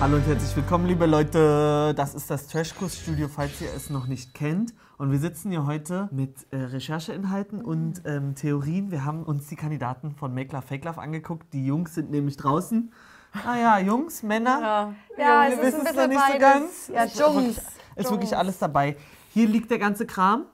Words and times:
Hallo 0.00 0.16
und 0.16 0.26
herzlich 0.26 0.54
willkommen, 0.54 0.86
liebe 0.86 1.06
Leute. 1.06 1.92
Das 1.96 2.14
ist 2.14 2.30
das 2.30 2.46
Trashkurs-Studio, 2.46 3.26
falls 3.28 3.60
ihr 3.60 3.68
es 3.74 3.90
noch 3.90 4.06
nicht 4.06 4.32
kennt. 4.32 4.72
Und 4.96 5.10
wir 5.10 5.18
sitzen 5.18 5.50
hier 5.50 5.66
heute 5.66 6.08
mit 6.12 6.46
äh, 6.52 6.56
Rechercheinhalten 6.56 7.60
und 7.64 8.02
ähm, 8.04 8.34
Theorien. 8.36 8.90
Wir 8.92 9.04
haben 9.04 9.24
uns 9.24 9.48
die 9.48 9.56
Kandidaten 9.56 10.12
von 10.14 10.32
Make 10.34 10.52
Love 10.54 10.66
Fake 10.66 10.84
Love 10.84 11.00
angeguckt. 11.00 11.52
Die 11.52 11.66
Jungs 11.66 11.94
sind 11.94 12.10
nämlich 12.10 12.36
draußen. 12.36 12.92
Ah 13.44 13.56
ja, 13.56 13.78
Jungs, 13.80 14.22
Männer. 14.22 14.94
Ja, 15.18 15.46
wir 15.48 15.48
es 15.48 15.54
ist 15.54 15.62
wissen 15.62 15.80
ein 15.80 15.86
es 15.86 15.92
bisschen 15.92 16.10
noch 16.10 16.16
nicht 16.26 16.32
so 16.32 16.38
ganz. 16.38 16.88
Ja, 16.94 17.02
Ist 17.04 17.18
wirklich- 17.18 17.44
Jungs. 17.56 17.60
Ist 17.96 18.10
wirklich 18.12 18.36
alles 18.36 18.58
dabei. 18.58 18.96
Hier 19.34 19.48
liegt 19.48 19.70
der 19.72 19.78
ganze 19.80 20.06
Kram 20.06 20.44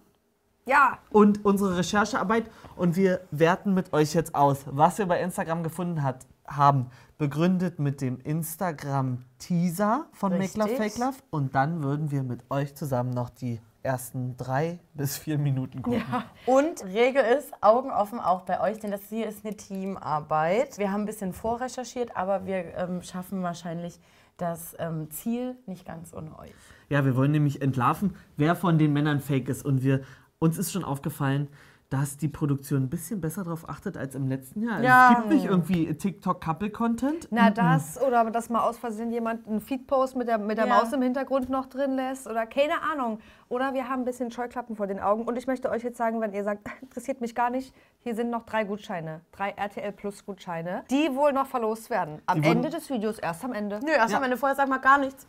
Ja, 0.66 0.98
und 1.10 1.44
unsere 1.44 1.76
Recherchearbeit 1.76 2.50
und 2.76 2.96
wir 2.96 3.20
werten 3.30 3.74
mit 3.74 3.92
euch 3.92 4.14
jetzt 4.14 4.34
aus, 4.34 4.64
was 4.66 4.96
wir 4.96 5.04
bei 5.06 5.20
Instagram 5.20 5.62
gefunden 5.62 6.02
hat, 6.02 6.26
haben. 6.46 6.90
Begründet 7.18 7.78
mit 7.78 8.00
dem 8.00 8.18
Instagram-Teaser 8.20 10.06
von 10.12 10.38
Make 10.38 10.58
Love 10.58 10.70
Richtig. 10.70 10.92
Fake 10.92 10.98
Love 10.98 11.16
und 11.30 11.54
dann 11.54 11.82
würden 11.82 12.10
wir 12.10 12.22
mit 12.22 12.40
euch 12.50 12.74
zusammen 12.74 13.10
noch 13.10 13.30
die 13.30 13.60
ersten 13.84 14.36
drei 14.36 14.80
bis 14.94 15.16
vier 15.16 15.38
Minuten 15.38 15.82
gucken. 15.82 16.02
Und 16.46 16.84
Regel 16.84 17.22
ist, 17.22 17.52
Augen 17.62 17.90
offen 17.90 18.18
auch 18.18 18.42
bei 18.42 18.60
euch, 18.60 18.78
denn 18.80 18.90
das 18.90 19.02
hier 19.08 19.28
ist 19.28 19.44
eine 19.44 19.56
Teamarbeit. 19.56 20.78
Wir 20.78 20.90
haben 20.90 21.02
ein 21.02 21.06
bisschen 21.06 21.32
vorrecherchiert, 21.32 22.16
aber 22.16 22.46
wir 22.46 22.74
ähm, 22.76 23.02
schaffen 23.02 23.42
wahrscheinlich 23.42 24.00
das 24.36 24.74
ähm, 24.78 25.10
Ziel 25.10 25.56
nicht 25.66 25.86
ganz 25.86 26.12
ohne 26.14 26.36
euch. 26.38 26.54
Ja, 26.88 27.04
wir 27.04 27.14
wollen 27.14 27.30
nämlich 27.30 27.62
entlarven, 27.62 28.16
wer 28.36 28.56
von 28.56 28.78
den 28.78 28.92
Männern 28.92 29.20
fake 29.20 29.48
ist. 29.48 29.64
Und 29.64 29.82
wir, 29.82 30.00
uns 30.38 30.58
ist 30.58 30.72
schon 30.72 30.84
aufgefallen, 30.84 31.48
dass 31.94 32.16
die 32.16 32.26
Produktion 32.28 32.82
ein 32.82 32.90
bisschen 32.90 33.20
besser 33.20 33.44
darauf 33.44 33.68
achtet 33.68 33.96
als 33.96 34.16
im 34.16 34.26
letzten 34.26 34.62
Jahr. 34.62 34.74
Also 34.74 34.84
Ja. 34.84 35.10
Es 35.12 35.16
gibt 35.18 35.28
nicht 35.28 35.44
irgendwie 35.44 35.94
TikTok-Couple-Content. 35.94 37.28
na 37.30 37.50
das 37.50 38.00
oder 38.02 38.28
dass 38.32 38.50
mal 38.50 38.62
aus 38.68 38.78
Versehen 38.78 39.12
jemand 39.12 39.46
einen 39.46 39.60
Feedpost 39.60 40.16
mit 40.16 40.26
der, 40.26 40.38
mit 40.38 40.58
der 40.58 40.66
Ja. 40.66 40.78
Maus 40.80 40.92
im 40.92 41.02
Hintergrund 41.02 41.50
noch 41.50 41.66
drin 41.66 41.94
lässt 41.94 42.26
oder 42.26 42.46
keine 42.46 42.82
Ahnung. 42.92 43.20
Oder 43.48 43.74
wir 43.74 43.88
haben 43.88 44.02
ein 44.02 44.04
bisschen 44.04 44.30
Scheuklappen 44.30 44.76
vor 44.76 44.86
den 44.86 45.00
Augen. 45.00 45.24
Und 45.24 45.36
ich 45.36 45.46
möchte 45.46 45.70
euch 45.70 45.82
jetzt 45.82 45.96
sagen, 45.98 46.20
wenn 46.20 46.32
ihr 46.32 46.44
sagt, 46.44 46.60
interessiert 46.82 47.20
mich 47.20 47.34
gar 47.34 47.50
nicht, 47.50 47.74
hier 48.00 48.14
sind 48.14 48.30
noch 48.30 48.44
drei 48.44 48.64
Gutscheine, 48.64 49.20
drei 49.32 49.50
RTL 49.50 49.92
Plus 49.92 50.24
Gutscheine, 50.24 50.84
die 50.90 51.14
wohl 51.14 51.32
noch 51.32 51.46
verlost 51.46 51.90
werden. 51.90 52.20
Am 52.26 52.42
Die 52.42 52.48
Ende 52.48 52.70
des 52.70 52.90
Videos, 52.90 53.18
erst 53.18 53.44
am 53.44 53.52
Ende. 53.52 53.80
Nö, 53.84 53.90
erst 53.90 54.12
Ja. 54.12 54.18
am 54.18 54.24
Ende 54.24 54.36
vorher 54.36 54.56
sag 54.56 54.68
mal 54.68 54.78
gar 54.78 54.98
nichts. 54.98 55.26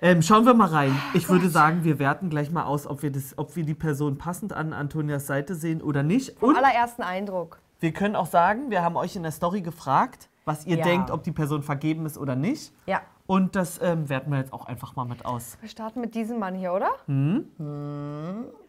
Ähm, 0.00 0.22
schauen 0.22 0.44
wir 0.44 0.54
mal 0.54 0.68
rein. 0.68 0.96
Ich 1.14 1.28
würde 1.28 1.48
sagen, 1.48 1.84
wir 1.84 1.98
werten 1.98 2.30
gleich 2.30 2.50
mal 2.50 2.64
aus, 2.64 2.86
ob 2.86 3.02
wir, 3.02 3.10
das, 3.12 3.36
ob 3.38 3.56
wir 3.56 3.64
die 3.64 3.74
Person 3.74 4.18
passend 4.18 4.52
an 4.52 4.72
Antonias 4.72 5.26
Seite 5.26 5.54
sehen 5.54 5.82
oder 5.82 6.02
nicht. 6.02 6.42
Und 6.42 6.56
Allerersten 6.56 7.02
Eindruck. 7.02 7.58
wir 7.80 7.92
können 7.92 8.16
auch 8.16 8.26
sagen, 8.26 8.70
wir 8.70 8.82
haben 8.82 8.96
euch 8.96 9.16
in 9.16 9.22
der 9.22 9.32
Story 9.32 9.60
gefragt, 9.62 10.28
was 10.44 10.66
ihr 10.66 10.76
Ja. 10.78 10.84
denkt, 10.84 11.10
ob 11.10 11.22
die 11.22 11.30
Person 11.32 11.62
vergeben 11.62 12.04
ist 12.06 12.18
oder 12.18 12.34
nicht. 12.34 12.72
Ja. 12.86 13.00
Und 13.26 13.54
das 13.54 13.80
ähm, 13.80 14.08
werten 14.08 14.30
wir 14.30 14.38
jetzt 14.38 14.52
auch 14.52 14.66
einfach 14.66 14.96
mal 14.96 15.04
mit 15.04 15.24
aus. 15.24 15.56
Wir 15.60 15.68
starten 15.68 16.00
mit 16.00 16.14
diesem 16.14 16.38
Mann 16.38 16.54
hier, 16.54 16.72
oder? 16.72 16.90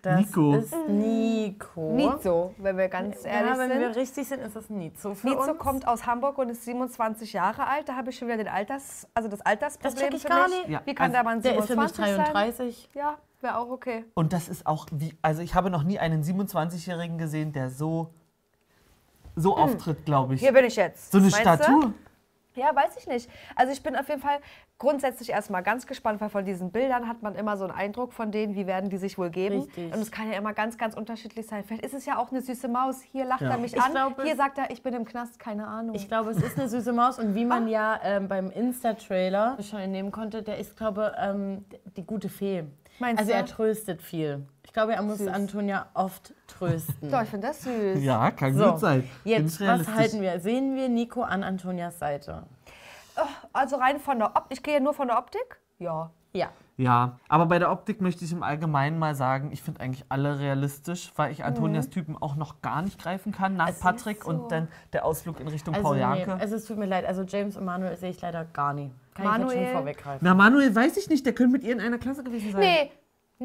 Das 0.01 0.19
Nico. 0.19 0.55
ist 0.55 0.73
Nico. 0.87 1.91
Nizo, 1.93 2.53
wenn 2.57 2.77
wir 2.77 2.87
ganz 2.87 3.25
ehrlich 3.25 3.51
ja, 3.51 3.57
wenn 3.57 3.69
sind. 3.69 3.79
wir 3.79 3.95
richtig 3.95 4.27
sind, 4.27 4.39
ist 4.41 4.55
das 4.55 4.69
Nizo 4.69 5.15
für 5.15 5.27
Nizo 5.27 5.51
uns. 5.51 5.57
kommt 5.59 5.87
aus 5.87 6.05
Hamburg 6.05 6.37
und 6.37 6.49
ist 6.49 6.65
27 6.65 7.33
Jahre 7.33 7.65
alt. 7.67 7.89
Da 7.89 7.95
habe 7.95 8.11
ich 8.11 8.17
schon 8.17 8.27
wieder 8.27 8.37
den 8.37 8.47
Alters, 8.47 9.07
also 9.15 9.27
das 9.27 9.41
Altersproblem 9.41 9.95
Das 9.95 10.01
check 10.03 10.13
ich 10.13 10.21
für 10.21 10.27
gar 10.27 10.47
nicht. 10.47 10.69
Ja, 10.69 10.81
Wie 10.85 10.93
kann 10.93 11.05
also 11.05 11.13
der 11.15 11.23
Mann 11.23 11.41
Der 11.41 11.57
ist 11.57 11.67
für 11.67 11.75
mich 11.75 11.89
27 11.91 12.15
sein? 12.15 12.33
33. 12.33 12.89
Ja, 12.93 13.17
wäre 13.41 13.57
auch 13.57 13.69
okay. 13.69 14.05
Und 14.13 14.33
das 14.33 14.49
ist 14.49 14.67
auch 14.67 14.85
wie, 14.91 15.17
also 15.23 15.41
ich 15.41 15.55
habe 15.55 15.71
noch 15.71 15.83
nie 15.83 15.97
einen 15.99 16.21
27-Jährigen 16.21 17.17
gesehen, 17.17 17.53
der 17.53 17.69
so, 17.71 18.13
so 19.35 19.57
auftritt, 19.57 20.05
glaube 20.05 20.35
ich. 20.35 20.41
Hier 20.41 20.53
bin 20.53 20.65
ich 20.65 20.75
jetzt. 20.75 21.11
So 21.11 21.17
eine 21.17 21.29
Meinst 21.29 21.67
du? 21.67 21.93
Ja, 22.55 22.75
weiß 22.75 22.97
ich 22.97 23.07
nicht. 23.07 23.29
Also 23.55 23.71
ich 23.73 23.81
bin 23.81 23.95
auf 23.95 24.07
jeden 24.09 24.21
Fall 24.21 24.39
grundsätzlich 24.77 25.29
erstmal 25.29 25.63
ganz 25.63 25.87
gespannt, 25.87 26.19
weil 26.21 26.29
von 26.29 26.45
diesen 26.45 26.71
Bildern 26.71 27.07
hat 27.07 27.21
man 27.23 27.35
immer 27.35 27.57
so 27.57 27.63
einen 27.63 27.73
Eindruck 27.73 28.13
von 28.13 28.31
denen, 28.31 28.55
wie 28.55 28.67
werden 28.67 28.89
die 28.89 28.97
sich 28.97 29.17
wohl 29.17 29.29
geben. 29.29 29.61
Richtig. 29.61 29.93
Und 29.93 29.99
es 30.01 30.11
kann 30.11 30.31
ja 30.31 30.37
immer 30.37 30.53
ganz, 30.53 30.77
ganz 30.77 30.95
unterschiedlich 30.95 31.47
sein. 31.47 31.63
Vielleicht 31.63 31.85
ist 31.85 31.93
es 31.93 32.05
ja 32.05 32.17
auch 32.17 32.31
eine 32.31 32.41
süße 32.41 32.67
Maus. 32.67 33.01
Hier 33.01 33.25
lacht 33.25 33.41
Ja. 33.41 33.51
er 33.51 33.57
mich 33.57 33.73
Ich 33.73 33.81
an. 33.81 33.91
glaube, 33.91 34.23
Hier 34.23 34.35
sagt 34.35 34.57
er, 34.57 34.69
ich 34.71 34.83
bin 34.83 34.93
im 34.93 35.05
Knast, 35.05 35.39
keine 35.39 35.67
Ahnung. 35.67 35.95
Ich 35.95 36.07
glaube, 36.07 36.31
es 36.31 36.37
ist 36.37 36.57
eine 36.59 36.67
süße 36.67 36.91
Maus 36.93 37.17
und 37.19 37.33
wie 37.35 37.45
man 37.45 37.67
ja 37.67 37.99
ähm, 38.03 38.27
beim 38.27 38.49
Insta-Trailer 38.51 39.57
schon 39.61 39.79
entnehmen 39.79 40.11
konnte, 40.11 40.43
der 40.43 40.57
ist, 40.57 40.75
glaube 40.77 41.13
ähm, 41.17 41.65
die 41.95 42.05
gute 42.05 42.29
Fee. 42.29 42.65
Meinst 42.99 43.19
also 43.21 43.31
du? 43.31 43.37
er 43.37 43.45
tröstet 43.45 44.01
viel. 44.01 44.45
Ich 44.65 44.71
glaube, 44.73 44.93
er 44.93 45.01
muss 45.01 45.17
Süß. 45.19 45.27
Antonia 45.27 45.87
oft 45.93 46.33
trösten. 46.47 47.11
Doch, 47.11 47.21
ich 47.21 47.29
finde 47.29 47.47
das 47.47 47.61
süß. 47.63 48.01
Ja, 48.03 48.31
kann 48.31 48.55
So, 48.55 48.71
gut 48.71 48.79
sein. 48.79 49.09
Jetzt, 49.23 49.59
was 49.61 49.87
halten 49.87 50.21
wir? 50.21 50.39
Sehen 50.39 50.75
wir 50.75 50.89
Nico 50.89 51.21
an 51.21 51.43
Antonias 51.43 51.99
Seite? 51.99 52.43
Also 53.51 53.75
rein 53.75 53.99
von 53.99 54.17
der 54.19 54.29
Optik. 54.29 54.45
Ich 54.57 54.63
gehe 54.63 54.81
nur 54.81 54.93
von 54.93 55.07
der 55.07 55.17
Optik. 55.17 55.59
Ja. 55.79 56.09
Ja. 56.33 56.49
Ja, 56.77 57.19
aber 57.29 57.45
bei 57.45 57.59
der 57.59 57.69
Optik 57.71 58.01
möchte 58.01 58.25
ich 58.25 58.31
im 58.31 58.41
Allgemeinen 58.41 58.97
mal 58.97 59.13
sagen, 59.13 59.51
ich 59.51 59.61
finde 59.61 59.81
eigentlich 59.81 60.05
alle 60.09 60.39
realistisch, 60.39 61.11
weil 61.15 61.31
ich 61.31 61.43
Antonias 61.43 61.89
Typen 61.91 62.17
auch 62.19 62.35
noch 62.35 62.63
gar 62.63 62.81
nicht 62.81 62.99
greifen 62.99 63.31
kann 63.31 63.55
nach 63.55 63.67
Mhm. 63.67 63.73
Es 63.73 63.79
Patrick 63.79 64.23
so. 64.23 64.29
und 64.31 64.51
dann 64.51 64.67
der 64.91 65.05
Ausflug 65.05 65.39
in 65.39 65.47
Richtung 65.47 65.75
Also 65.75 65.85
Paul 65.89 65.97
nee, 65.97 66.01
Janke. 66.01 66.37
es 66.39 66.51
ist, 66.51 66.67
tut 66.67 66.77
mir 66.79 66.87
leid. 66.87 67.05
Also 67.05 67.21
James 67.21 67.55
und 67.57 67.65
Manuel 67.65 67.95
sehe 67.97 68.09
ich 68.09 68.19
leider 68.21 68.45
gar 68.45 68.73
nicht. 68.73 68.91
Kann 69.13 69.25
ich 69.25 69.31
jetzt 69.31 69.39
Manuel? 69.39 69.65
schon 69.67 69.73
vorweggreifen. 69.75 70.19
Na, 70.27 70.33
Manuel 70.33 70.73
weiß 70.75 70.97
ich 70.97 71.07
nicht, 71.09 71.23
der 71.27 71.33
könnte 71.33 71.51
mit 71.51 71.63
ihr 71.63 71.73
in 71.73 71.79
einer 71.81 71.99
Klasse 71.99 72.23
gewesen 72.23 72.51
sein. 72.53 72.61
Nee. 72.61 72.91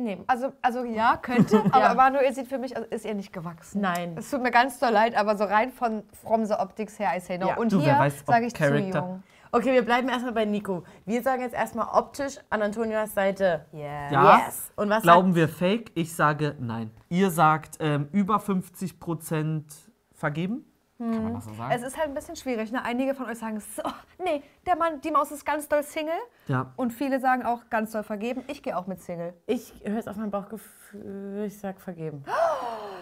Nee, 0.04 0.18
also, 0.26 0.52
also 0.62 0.84
ja, 0.84 1.16
könnte, 1.16 1.58
aber 1.72 1.80
Ja. 1.80 1.94
Manuel 1.94 2.32
sieht 2.34 2.48
für 2.48 2.58
mich, 2.58 2.76
also 2.76 2.88
ist 2.90 3.04
ihr 3.04 3.14
nicht 3.14 3.32
gewachsen. 3.32 3.80
Nein. 3.80 4.14
Es 4.18 4.30
tut 4.30 4.42
mir 4.42 4.50
ganz 4.50 4.78
doll 4.78 4.90
leid, 4.92 5.16
aber 5.16 5.36
so 5.36 5.44
rein 5.44 5.70
von 5.72 6.02
From 6.22 6.44
the 6.46 6.54
Optics 6.54 6.98
her, 6.98 7.10
I 7.16 7.20
say 7.20 7.38
no. 7.38 7.48
Ja. 7.48 7.56
Und 7.56 7.72
Du, 7.72 7.84
wer 7.84 8.00
hier 8.02 8.10
sage 8.26 8.46
ich 8.46 8.54
Character- 8.54 8.90
zu 8.92 8.98
jung. 8.98 9.22
Okay, 9.50 9.72
wir 9.72 9.82
bleiben 9.82 10.10
erstmal 10.10 10.32
bei 10.32 10.44
Nico. 10.44 10.84
Wir 11.06 11.22
sagen 11.22 11.40
jetzt 11.40 11.54
erstmal 11.54 11.86
optisch 11.98 12.36
an 12.50 12.60
Antonias 12.60 13.14
Seite. 13.14 13.64
Yeah. 13.72 14.12
Ja. 14.12 14.38
Yes. 14.46 14.70
Und 14.76 14.90
was 14.90 15.02
Glauben 15.02 15.34
wir 15.34 15.48
fake? 15.48 15.90
Ich 15.94 16.14
sage 16.14 16.54
nein. 16.60 16.90
Ihr 17.08 17.30
sagt 17.30 17.76
ähm, 17.80 18.08
über 18.12 18.40
50 18.40 19.00
Prozent 19.00 19.64
vergeben? 20.12 20.64
Kann 20.98 21.22
man 21.24 21.34
das 21.34 21.44
so 21.46 21.54
sagen? 21.54 21.72
Es 21.72 21.82
ist 21.82 21.96
halt 21.96 22.08
ein 22.08 22.14
bisschen 22.14 22.36
schwierig. 22.36 22.72
Ne? 22.72 22.84
Einige 22.84 23.14
von 23.14 23.24
euch 23.26 23.38
sagen, 23.38 23.60
so, 23.60 23.82
nee, 24.22 24.42
der 24.66 24.76
Mann, 24.76 25.00
die 25.00 25.10
Maus 25.12 25.30
ist 25.30 25.46
ganz 25.46 25.66
doll 25.68 25.82
Single. 25.82 26.12
Ja. 26.48 26.72
Und 26.76 26.92
viele 26.92 27.20
sagen 27.20 27.44
auch 27.44 27.60
ganz 27.70 27.92
doll 27.92 28.02
vergeben. 28.02 28.42
Ich 28.48 28.62
gehe 28.62 28.76
auch 28.76 28.86
mit 28.86 29.00
Single. 29.00 29.34
Ich 29.46 29.72
höre 29.84 29.96
jetzt 29.96 30.08
auf 30.08 30.16
mein 30.16 30.30
Bauchgefühl, 30.30 31.44
ich 31.46 31.58
sag 31.58 31.80
vergeben. 31.80 32.24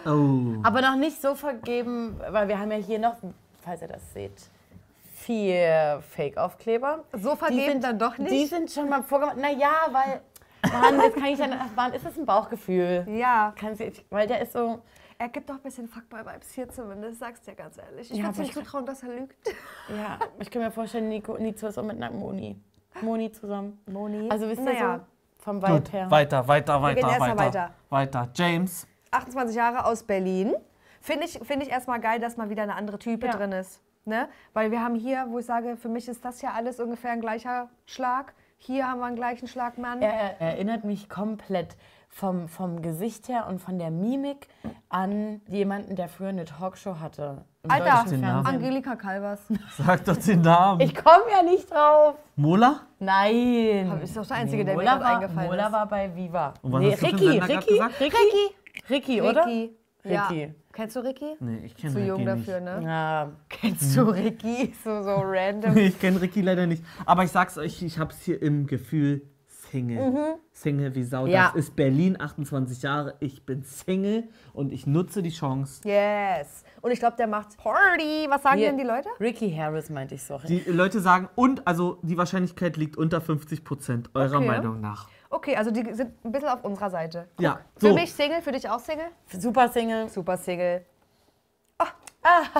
Oh. 0.05 0.59
Aber 0.63 0.81
noch 0.81 0.95
nicht 0.95 1.21
so 1.21 1.35
vergeben, 1.35 2.19
weil 2.29 2.47
wir 2.47 2.59
haben 2.59 2.71
ja 2.71 2.77
hier 2.77 2.99
noch, 2.99 3.15
falls 3.61 3.81
ihr 3.81 3.87
das 3.87 4.13
seht, 4.13 4.49
vier 5.15 6.01
Fake-Aufkleber. 6.11 7.03
So 7.13 7.35
vergeben 7.35 7.59
Die 7.65 7.71
sind- 7.71 7.83
dann 7.83 7.99
doch 7.99 8.17
nicht? 8.17 8.31
Die 8.31 8.45
sind 8.45 8.71
schon 8.71 8.89
mal 8.89 9.03
vorgemacht. 9.03 9.37
Naja, 9.37 9.71
weil, 9.91 10.21
Mann, 10.71 11.01
jetzt 11.01 11.15
kann 11.15 11.25
ich 11.25 11.37
dann, 11.39 11.55
Mann, 11.75 11.93
ist 11.93 12.05
das 12.05 12.17
ein 12.17 12.25
Bauchgefühl? 12.25 13.05
Ja, 13.09 13.53
Kannst 13.59 13.81
du, 13.81 13.91
weil 14.09 14.27
der 14.27 14.41
ist 14.41 14.53
so, 14.53 14.79
er 15.17 15.29
gibt 15.29 15.49
doch 15.49 15.55
ein 15.55 15.61
bisschen 15.61 15.87
Fuckboy-Vibes 15.87 16.51
hier 16.53 16.69
zumindest, 16.69 17.19
sag's 17.19 17.41
dir 17.41 17.55
ganz 17.55 17.77
ehrlich. 17.77 18.11
Ich 18.11 18.17
Ja, 18.17 18.25
würde 18.25 18.29
aber 18.29 18.39
nicht 18.41 18.55
ich- 18.55 18.63
zutrauen, 18.63 18.85
dass 18.85 19.03
er 19.03 19.09
lügt. 19.09 19.35
ja, 19.89 20.19
ich 20.39 20.51
kann 20.51 20.61
mir 20.61 20.71
vorstellen, 20.71 21.09
Nico, 21.09 21.37
Nico 21.37 21.67
ist 21.67 21.77
auch 21.77 21.83
mit 21.83 21.95
einer 21.97 22.11
Moni. 23.01 23.31
Zusammen. 23.31 23.79
Moni. 23.85 24.29
Also 24.29 24.47
wisst 24.47 24.59
ihr 24.61 24.65
naja. 24.73 24.99
so, 24.99 25.43
vom 25.43 25.61
Gut, 25.61 25.91
her. 25.93 26.09
weiter, 26.11 26.47
weiter, 26.47 26.81
weiter, 26.81 26.99
gehen 27.01 27.09
erst 27.09 27.19
mal 27.19 27.37
weiter, 27.37 27.71
weiter. 27.89 28.29
James. 28.35 28.87
28 29.11 29.55
Jahre 29.55 29.85
aus 29.85 30.03
Berlin. 30.03 30.53
Finde 31.01 31.25
ich, 31.25 31.39
find 31.39 31.63
ich 31.63 31.69
erstmal 31.69 31.99
geil, 32.01 32.19
dass 32.19 32.37
mal 32.37 32.49
wieder 32.49 32.63
eine 32.63 32.75
andere 32.75 32.99
Type 32.99 33.27
Ja. 33.27 33.31
drin 33.33 33.51
ist. 33.53 33.81
Ne? 34.05 34.27
Weil 34.53 34.71
wir 34.71 34.81
haben 34.83 34.95
hier, 34.95 35.25
wo 35.29 35.39
ich 35.39 35.45
sage, 35.45 35.75
für 35.77 35.89
mich 35.89 36.07
ist 36.07 36.23
das 36.25 36.41
ja 36.41 36.51
alles 36.53 36.79
ungefähr 36.79 37.11
ein 37.11 37.21
gleicher 37.21 37.69
Schlag. 37.85 38.33
Hier 38.57 38.87
haben 38.89 38.99
wir 38.99 39.05
einen 39.05 39.15
gleichen 39.15 39.47
Schlagmann. 39.47 40.01
Er, 40.01 40.11
er 40.13 40.41
erinnert 40.41 40.83
mich 40.83 41.09
komplett 41.09 41.75
vom, 42.09 42.47
vom 42.47 42.81
Gesicht 42.81 43.27
her 43.27 43.47
und 43.47 43.59
von 43.59 43.77
der 43.77 43.91
Mimik 43.91 44.47
an 44.89 45.41
jemanden, 45.47 45.95
der 45.95 46.07
früher 46.09 46.29
eine 46.29 46.45
Talkshow 46.45 46.99
hatte. 46.99 47.43
Alter. 47.69 48.45
Angelika 48.45 48.95
Calvas. 48.95 49.41
Sag 49.77 50.05
doch 50.05 50.17
den 50.17 50.41
Namen. 50.41 50.81
Ich 50.81 50.95
komme 50.95 51.23
ja 51.31 51.43
nicht 51.43 51.69
drauf. 51.71 52.15
Mola? 52.35 52.81
Nein. 52.99 53.99
Ist 54.01 54.15
doch 54.17 54.25
der 54.25 54.37
Einzige, 54.37 54.65
der 54.65 54.75
mir 54.75 54.81
Mola 54.81 54.95
gerade 54.97 55.03
war, 55.05 55.15
eingefallen 55.15 55.49
Mola 55.49 55.65
ist. 55.67 55.71
war 55.73 55.87
bei 55.87 56.15
Viva. 56.15 56.53
Und 56.61 56.71
was 56.73 56.79
nee, 56.81 56.91
hast 56.91 57.01
du 57.01 57.07
für 57.07 57.13
Ricky, 57.15 57.37
grad 57.39 57.49
Ricky, 57.49 57.69
gesagt? 57.73 58.01
Ricky, 58.01 58.55
Ricky, 58.89 59.21
oder? 59.21 59.45
Ricky. 59.45 59.77
Ja. 60.03 60.27
Ricky. 60.27 60.53
Kennst 60.73 60.95
du 60.95 60.99
Ricky? 60.99 61.35
Nee, 61.39 61.65
ich 61.65 61.75
kenne 61.75 61.93
Zu 61.93 61.97
Ricky 61.99 62.07
jung 62.09 62.23
nicht. 62.23 62.47
dafür, 62.47 62.59
ne? 62.59 62.81
Ja, 62.83 63.31
Kennst 63.49 63.97
du 63.97 64.01
Ricky? 64.03 64.73
So, 64.83 65.01
so 65.01 65.15
random. 65.23 65.75
Ich 65.75 65.99
kenne 65.99 66.21
Ricky 66.21 66.41
leider 66.41 66.67
nicht. 66.67 66.83
Aber 67.05 67.23
ich 67.23 67.31
sag's 67.31 67.57
euch, 67.57 67.81
ich 67.81 67.97
hab's 67.97 68.21
hier 68.21 68.39
im 68.41 68.67
Gefühl, 68.67 69.23
Single. 69.71 70.37
Single 70.51 70.95
wie 70.95 71.03
Sau. 71.03 71.25
Ja. 71.25 71.47
Das 71.47 71.55
ist 71.55 71.75
Berlin, 71.75 72.19
28 72.19 72.81
Jahre. 72.81 73.15
Ich 73.19 73.45
bin 73.45 73.63
Single 73.63 74.27
und 74.53 74.71
ich 74.71 74.87
nutze 74.87 75.21
die 75.21 75.29
Chance. 75.29 75.81
Yes. 75.87 76.63
Und 76.81 76.91
ich 76.91 76.99
glaube, 76.99 77.17
der 77.17 77.27
macht 77.27 77.57
Party. 77.57 78.27
Was 78.29 78.43
sagen 78.43 78.57
Hier. 78.57 78.67
denn 78.69 78.77
die 78.77 78.83
Leute? 78.83 79.09
Ricky 79.19 79.51
Harris 79.51 79.89
meinte 79.89 80.15
ich 80.15 80.23
so. 80.23 80.39
Die 80.47 80.59
Leute 80.67 80.99
sagen, 80.99 81.29
und 81.35 81.67
also 81.67 81.99
die 82.01 82.17
Wahrscheinlichkeit 82.17 82.77
liegt 82.77 82.97
unter 82.97 83.21
50 83.21 83.63
Prozent, 83.63 84.09
eurer 84.13 84.37
Okay. 84.37 84.47
Meinung 84.47 84.79
nach. 84.81 85.07
Okay, 85.29 85.55
also 85.55 85.71
die 85.71 85.93
sind 85.93 86.13
ein 86.23 86.31
bisschen 86.31 86.47
auf 86.49 86.63
unserer 86.63 86.89
Seite. 86.89 87.27
Ja, 87.39 87.59
Für 87.77 87.89
so. 87.89 87.93
mich 87.93 88.13
Single, 88.13 88.41
für 88.41 88.51
dich 88.51 88.69
auch 88.69 88.79
Single? 88.79 89.07
Super 89.37 89.67
Single. 89.69 90.07
Super 90.09 90.37
Single. 90.37 90.85
Oh. 91.79 91.85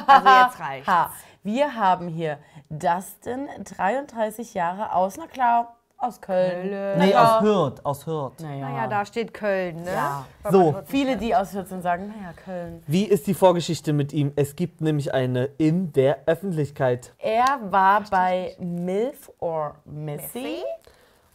Also 0.05 0.29
jetzt 0.29 0.59
reicht. 0.59 0.87
Ha. 0.87 1.11
Wir 1.43 1.75
haben 1.75 2.09
hier 2.09 2.39
Dustin, 2.69 3.47
33 3.63 4.53
Jahre 4.53 4.91
aus, 4.93 5.15
na 5.17 5.27
klar, 5.27 5.76
Aus 5.99 6.21
Köln. 6.21 6.69
Nee, 6.99 7.11
Ja. 7.11 7.37
aus 7.37 7.41
Hürth, 7.43 7.81
aus 7.83 8.05
Hürth. 8.05 8.39
Naja. 8.39 8.69
Naja, 8.69 8.87
da 8.87 9.03
steht 9.05 9.33
Köln, 9.33 9.77
ne? 9.77 9.91
Ja. 9.91 10.25
So. 10.51 10.75
Viele, 10.85 11.17
die 11.17 11.35
aus 11.35 11.53
Hürth 11.53 11.67
sind, 11.69 11.81
sagen, 11.81 12.07
naja, 12.15 12.33
Köln. 12.45 12.83
Wie 12.85 13.03
ist 13.05 13.25
die 13.25 13.33
Vorgeschichte 13.33 13.93
mit 13.93 14.13
ihm? 14.13 14.31
Es 14.35 14.55
gibt 14.55 14.79
nämlich 14.81 15.13
eine 15.13 15.45
in 15.57 15.91
der 15.93 16.19
Öffentlichkeit 16.27 17.13
Er 17.17 17.59
war 17.71 18.01
bei 18.11 18.55
MILF 18.59 19.31
or 19.39 19.75
Missy. 19.85 20.57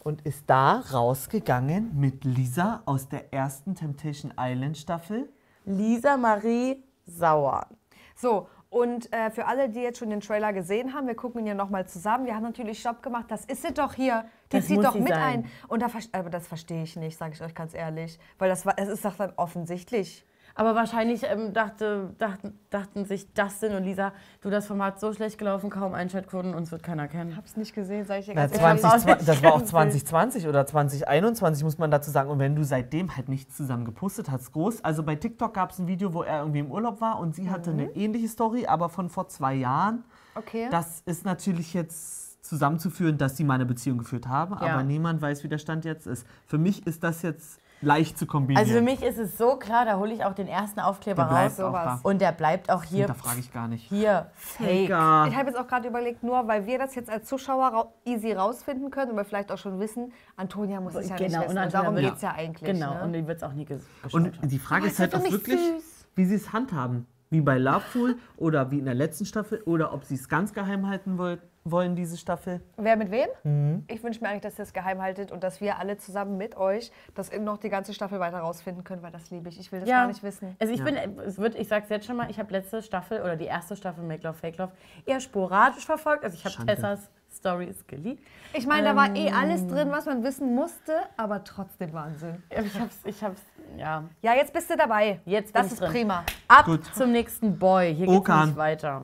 und 0.05 0.23
ist 0.23 0.45
da 0.49 0.83
rausgegangen 0.93 1.91
mit 1.99 2.25
Lisa 2.25 2.83
aus 2.87 3.09
der 3.09 3.33
ersten 3.35 3.75
Temptation 3.75 4.33
Island 4.39 4.79
Staffel. 4.79 5.29
Lisa 5.65 6.17
Marie 6.17 6.85
Sauer. 7.07 7.67
So, 8.15 8.47
und 8.73 9.13
äh, 9.13 9.31
für 9.31 9.45
alle, 9.49 9.69
die 9.69 9.81
jetzt 9.81 9.99
schon 9.99 10.09
den 10.09 10.21
Trailer 10.21 10.55
gesehen 10.55 10.95
haben, 10.95 11.07
wir 11.07 11.15
gucken 11.15 11.43
ihn 11.43 11.47
ja 11.47 11.53
nochmal 11.53 11.87
zusammen. 11.87 12.25
Wir 12.25 12.35
haben 12.35 12.43
natürlich 12.43 12.81
Stopp 12.81 13.03
gemacht. 13.03 13.27
Das 13.29 13.45
ist 13.45 13.61
sie 13.61 13.75
doch 13.75 13.93
hier. 13.93 14.25
Die 14.51 14.57
Das 14.57 14.67
zieht 14.67 14.83
doch 14.83 14.95
mit 14.95 15.09
sein. 15.09 15.23
ein. 15.23 15.51
Und 15.69 15.83
da, 15.83 15.91
aber 16.13 16.31
das 16.31 16.47
verstehe 16.47 16.83
ich 16.83 16.97
nicht, 16.97 17.19
sage 17.19 17.35
ich 17.35 17.43
euch 17.43 17.55
ganz 17.55 17.75
ehrlich. 17.75 18.19
Weil 18.39 18.49
das 18.49 18.65
war, 18.65 18.73
es 18.79 18.89
ist 18.89 19.05
doch 19.05 19.17
dann 19.17 19.35
offensichtlich. 19.37 20.25
Aber 20.55 20.75
wahrscheinlich 20.75 21.23
ähm, 21.25 21.53
dachte, 21.53 22.11
dachten, 22.19 22.59
dachten 22.71 23.05
sich 23.05 23.33
Dustin 23.33 23.75
und 23.75 23.85
Lisa, 23.85 24.13
du, 24.41 24.51
das 24.51 24.67
Format 24.67 25.01
so 25.01 25.13
schlecht 25.13 25.39
gelaufen, 25.39 25.71
kaum 25.71 25.95
Einschaltquoten, 25.95 26.55
uns 26.55 26.71
wird 26.73 26.83
keiner 26.83 27.09
kennen. 27.09 27.37
Hab's 27.37 27.57
nicht 27.57 27.75
gesehen, 27.75 28.05
sage 28.05 28.21
ich 28.21 28.27
dir 28.27 28.35
Na, 28.35 28.47
ganz 28.47 28.59
ehrlich. 28.59 28.81
20, 28.83 29.27
das 29.27 29.43
war 29.43 29.53
auch 29.55 29.59
Ganz 29.59 29.71
2020 29.71 30.49
oder 30.49 30.67
2021, 30.67 31.65
muss 31.65 31.79
man 31.79 31.91
dazu 31.91 32.11
sagen. 32.11 32.31
Und 32.31 32.39
wenn 32.39 32.55
du 32.55 32.65
seitdem 32.65 33.17
halt 33.17 33.29
nichts 33.29 33.57
zusammen 33.57 33.85
gepostet 33.85 34.31
hast, 34.31 34.53
groß. 34.53 34.85
Also 34.85 35.03
bei 35.03 35.17
TikTok 35.17 35.55
gab 35.55 35.71
es 35.71 35.79
ein 35.79 35.87
Video, 35.87 36.13
wo 36.15 36.23
er 36.23 36.41
irgendwie 36.41 36.61
im 36.61 36.71
Urlaub 36.71 37.01
war 37.01 37.19
und 37.19 37.35
sie 37.35 37.51
hatte 37.51 37.71
eine 37.71 37.91
ähnliche 37.97 38.29
Story, 38.29 38.67
aber 38.67 38.89
von 38.89 39.09
vor 39.09 39.29
zwei 39.29 39.55
Jahren. 39.55 40.05
Okay. 40.35 40.69
Das 40.71 41.03
ist 41.07 41.25
natürlich 41.25 41.75
jetzt 41.75 42.45
zusammenzuführen, 42.45 43.19
dass 43.19 43.37
sie 43.37 43.45
mal 43.45 43.55
eine 43.55 43.67
Beziehung 43.67 43.99
geführt 43.99 44.27
haben, 44.27 44.55
Ja. 44.61 44.75
aber 44.75 44.83
niemand 44.83 45.23
weiß, 45.23 45.45
wie 45.45 45.49
der 45.49 45.59
Stand 45.59 45.85
jetzt 45.85 46.07
ist. 46.07 46.27
Für 46.47 46.59
mich 46.59 46.87
ist 46.87 47.03
das 47.05 47.23
jetzt 47.23 47.61
leicht 47.83 48.17
zu 48.19 48.27
kombinieren. 48.27 48.65
Also 48.65 48.75
für 48.79 48.83
mich 48.83 49.03
ist 49.03 49.19
es 49.19 49.37
so 49.37 49.57
klar, 49.57 49.85
da 49.85 49.99
hole 49.99 50.13
ich 50.15 50.25
auch 50.25 50.35
den 50.35 50.49
ersten 50.49 50.81
Aufkleber 50.81 51.25
der 51.25 51.33
raus. 51.45 51.53
auch 51.61 51.69
sowas. 51.69 52.01
da. 52.03 52.09
Und 52.09 52.21
der 52.21 52.33
bleibt 52.33 52.71
auch 52.71 52.85
hier, 52.85 53.07
Da 53.07 53.15
frage 53.15 53.41
ich 53.41 53.53
gar 53.53 53.69
nicht. 53.69 53.89
hier 53.89 54.31
fake. 54.37 54.89
Ich 54.89 54.91
habe 54.93 55.47
jetzt 55.49 55.59
auch 55.59 55.67
gerade 55.67 55.89
überlegt, 55.89 56.23
nur 56.23 56.47
weil 56.49 56.67
wir 56.67 56.79
das 56.79 56.95
jetzt 56.95 57.11
als 57.11 57.29
Zuschauer 57.29 57.69
rau 57.69 57.95
easy 58.05 58.33
rausfinden 58.33 58.91
können 58.91 59.11
und 59.11 59.17
wir 59.17 59.25
vielleicht 59.25 59.51
auch 59.53 59.59
schon 59.59 59.79
wissen, 59.81 60.13
Antonia 60.37 60.81
muss 60.81 60.95
es 60.95 61.09
ja 61.09 61.17
nicht 61.17 61.27
Genau, 61.27 61.45
wissen. 61.45 61.59
und 61.59 61.75
darum 61.75 61.97
geht 61.97 62.15
es 62.17 62.23
ja 62.23 62.33
eigentlich. 62.33 62.73
Genau, 62.73 62.95
Ne? 62.95 63.03
und 63.05 63.13
die 63.13 63.27
wird 63.27 63.37
es 63.39 63.43
auch 63.43 63.53
nie 63.53 63.65
ges 63.65 63.83
geschaut 64.03 64.15
Und 64.21 64.39
die 64.51 64.59
Frage 64.59 64.87
ist 64.87 64.99
halt 64.99 65.15
auch 65.15 65.21
nicht 65.21 65.33
wirklich, 65.33 65.59
süß. 65.61 66.07
wie 66.15 66.25
sie 66.25 66.35
es 66.37 66.53
handhaben. 66.53 67.07
Wie 67.31 67.41
bei 67.41 67.57
Loveful 67.59 68.17
oder 68.37 68.71
wie 68.71 68.79
in 68.79 68.85
der 68.85 68.95
letzten 68.95 69.25
Staffel 69.25 69.63
oder 69.65 69.95
ob 69.95 70.05
sie 70.05 70.15
es 70.17 70.29
ganz 70.29 70.53
geheim 70.53 70.87
halten 70.89 71.17
woll 71.19 71.39
wollen, 71.65 71.95
diese 71.95 72.17
Staffel. 72.17 72.61
Wer 72.77 72.97
mit 72.97 73.11
wem? 73.11 73.29
Mhm. 73.45 73.85
Ich 73.89 74.03
wünsche 74.03 74.21
mir 74.21 74.29
eigentlich, 74.29 74.43
dass 74.43 74.59
ihr 74.59 74.65
es 74.65 74.73
geheim 74.73 75.01
haltet 75.01 75.31
und 75.31 75.45
dass 75.45 75.61
wir 75.61 75.79
alle 75.79 75.97
zusammen 75.97 76.37
mit 76.37 76.57
euch 76.57 76.91
das 77.15 77.29
in 77.29 77.45
noch 77.45 77.59
die 77.59 77.69
ganze 77.69 77.95
Staffel 77.95 78.19
weiter 78.21 78.39
rausfinden 78.39 78.83
können, 78.85 79.03
weil 79.03 79.13
das 79.13 79.31
liebe 79.31 79.49
ich. 79.49 79.61
Ich 79.61 79.71
will 79.71 79.81
das 79.81 79.89
gar 79.89 80.07
nicht 80.09 80.23
wissen. 80.23 80.57
Also 80.59 80.73
ich 80.73 80.83
bin, 80.83 80.97
es 80.97 81.39
wird, 81.39 81.55
ich 81.55 81.69
sag's 81.69 81.89
jetzt 81.89 82.07
schon 82.07 82.17
mal, 82.17 82.31
ich 82.31 82.39
habe 82.39 82.51
letzte 82.53 82.83
Staffel 82.83 83.21
oder 83.21 83.37
die 83.37 83.45
erste 83.45 83.77
Staffel 83.77 84.03
Make 84.05 84.23
Love 84.27 84.39
Fake 84.39 84.59
Love 84.59 84.73
eher 85.07 85.21
sporadisch 85.21 85.87
verfolgt. 85.87 86.25
Also 86.25 86.37
ich 86.37 86.45
habe. 86.45 86.67
Tessas 86.67 87.11
Stories 87.35 87.87
geliebt. 87.87 88.23
Ich 88.53 88.67
meine, 88.67 88.89
da 88.89 88.97
war 88.97 89.15
eh 89.17 89.29
Ähm. 89.29 89.35
alles 89.35 89.67
drin, 89.67 89.91
was 89.91 90.05
man 90.05 90.23
wissen 90.23 90.55
musste, 90.55 90.93
aber 91.17 91.43
trotzdem 91.45 91.93
Wahnsinn. 91.95 92.43
Ich 92.51 92.79
hab's, 92.79 92.99
ich 93.05 93.25
hab's, 93.25 93.41
ja. 93.79 94.05
Ja, 94.21 94.35
jetzt 94.35 94.53
bist 94.53 94.69
du 94.69 94.77
dabei. 94.77 95.21
Jetzt 95.25 95.53
bin 95.55 95.63
das 95.63 95.67
ich 95.69 95.73
ist 95.75 95.81
drin. 95.81 95.91
prima. 95.93 96.25
Ab 96.49 96.67
Gut. 96.67 96.85
zum 96.95 97.11
nächsten 97.13 97.59
Boy. 97.59 97.95
Hier 97.95 98.07
geht's 98.07 98.19
Okan. 98.19 98.49
nicht 98.49 98.59
weiter. 98.59 99.03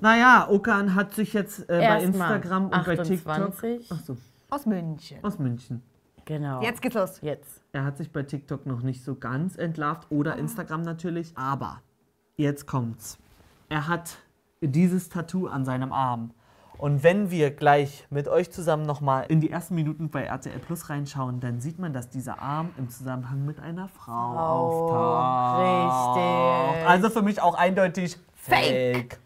Naja, 0.00 0.48
Okan 0.48 0.94
hat 0.94 1.14
sich 1.14 1.32
jetzt 1.32 1.68
äh, 1.68 1.78
bei 1.86 2.02
Instagram 2.02 2.64
und 2.64 2.84
bei 2.84 2.96
TikTok. 2.96 3.28
28. 3.32 3.92
Achso, 3.92 4.16
Aus 4.50 4.66
München. 4.66 5.18
aus 5.22 5.38
München. 5.38 5.82
Genau. 6.24 6.62
Jetzt 6.62 6.80
geht's 6.82 6.94
los. 6.94 7.18
Jetzt. 7.22 7.60
Er 7.72 7.84
hat 7.84 7.96
sich 7.96 8.12
bei 8.12 8.22
TikTok 8.22 8.66
noch 8.66 8.82
nicht 8.82 9.04
so 9.04 9.14
ganz 9.14 9.56
entlarvt 9.56 10.06
oder 10.10 10.36
Instagram 10.36 10.82
natürlich, 10.82 11.36
aber 11.36 11.80
jetzt 12.36 12.66
kommt's. 12.66 13.18
Er 13.68 13.88
hat 13.88 14.16
dieses 14.60 15.08
Tattoo 15.08 15.46
an 15.48 15.64
seinem 15.64 15.92
Arm. 15.92 16.32
Und 16.78 17.02
wenn 17.02 17.30
wir 17.30 17.50
gleich 17.50 18.06
mit 18.08 18.26
euch 18.26 18.50
zusammen 18.50 18.86
nochmal 18.86 19.26
in 19.28 19.40
die 19.42 19.50
ersten 19.50 19.74
Minuten 19.74 20.08
bei 20.08 20.22
RTL 20.22 20.58
Plus 20.60 20.88
reinschauen, 20.88 21.38
dann 21.40 21.60
sieht 21.60 21.78
man, 21.78 21.92
dass 21.92 22.08
dieser 22.08 22.40
Arm 22.40 22.70
im 22.78 22.88
Zusammenhang 22.88 23.44
mit 23.44 23.60
einer 23.60 23.88
Frau 23.88 24.38
auftaucht. 24.38 25.60
richtig. 25.60 26.88
Also 26.88 27.10
für 27.10 27.22
mich 27.22 27.42
auch 27.42 27.54
eindeutig 27.54 28.16
Fake. 28.34 29.18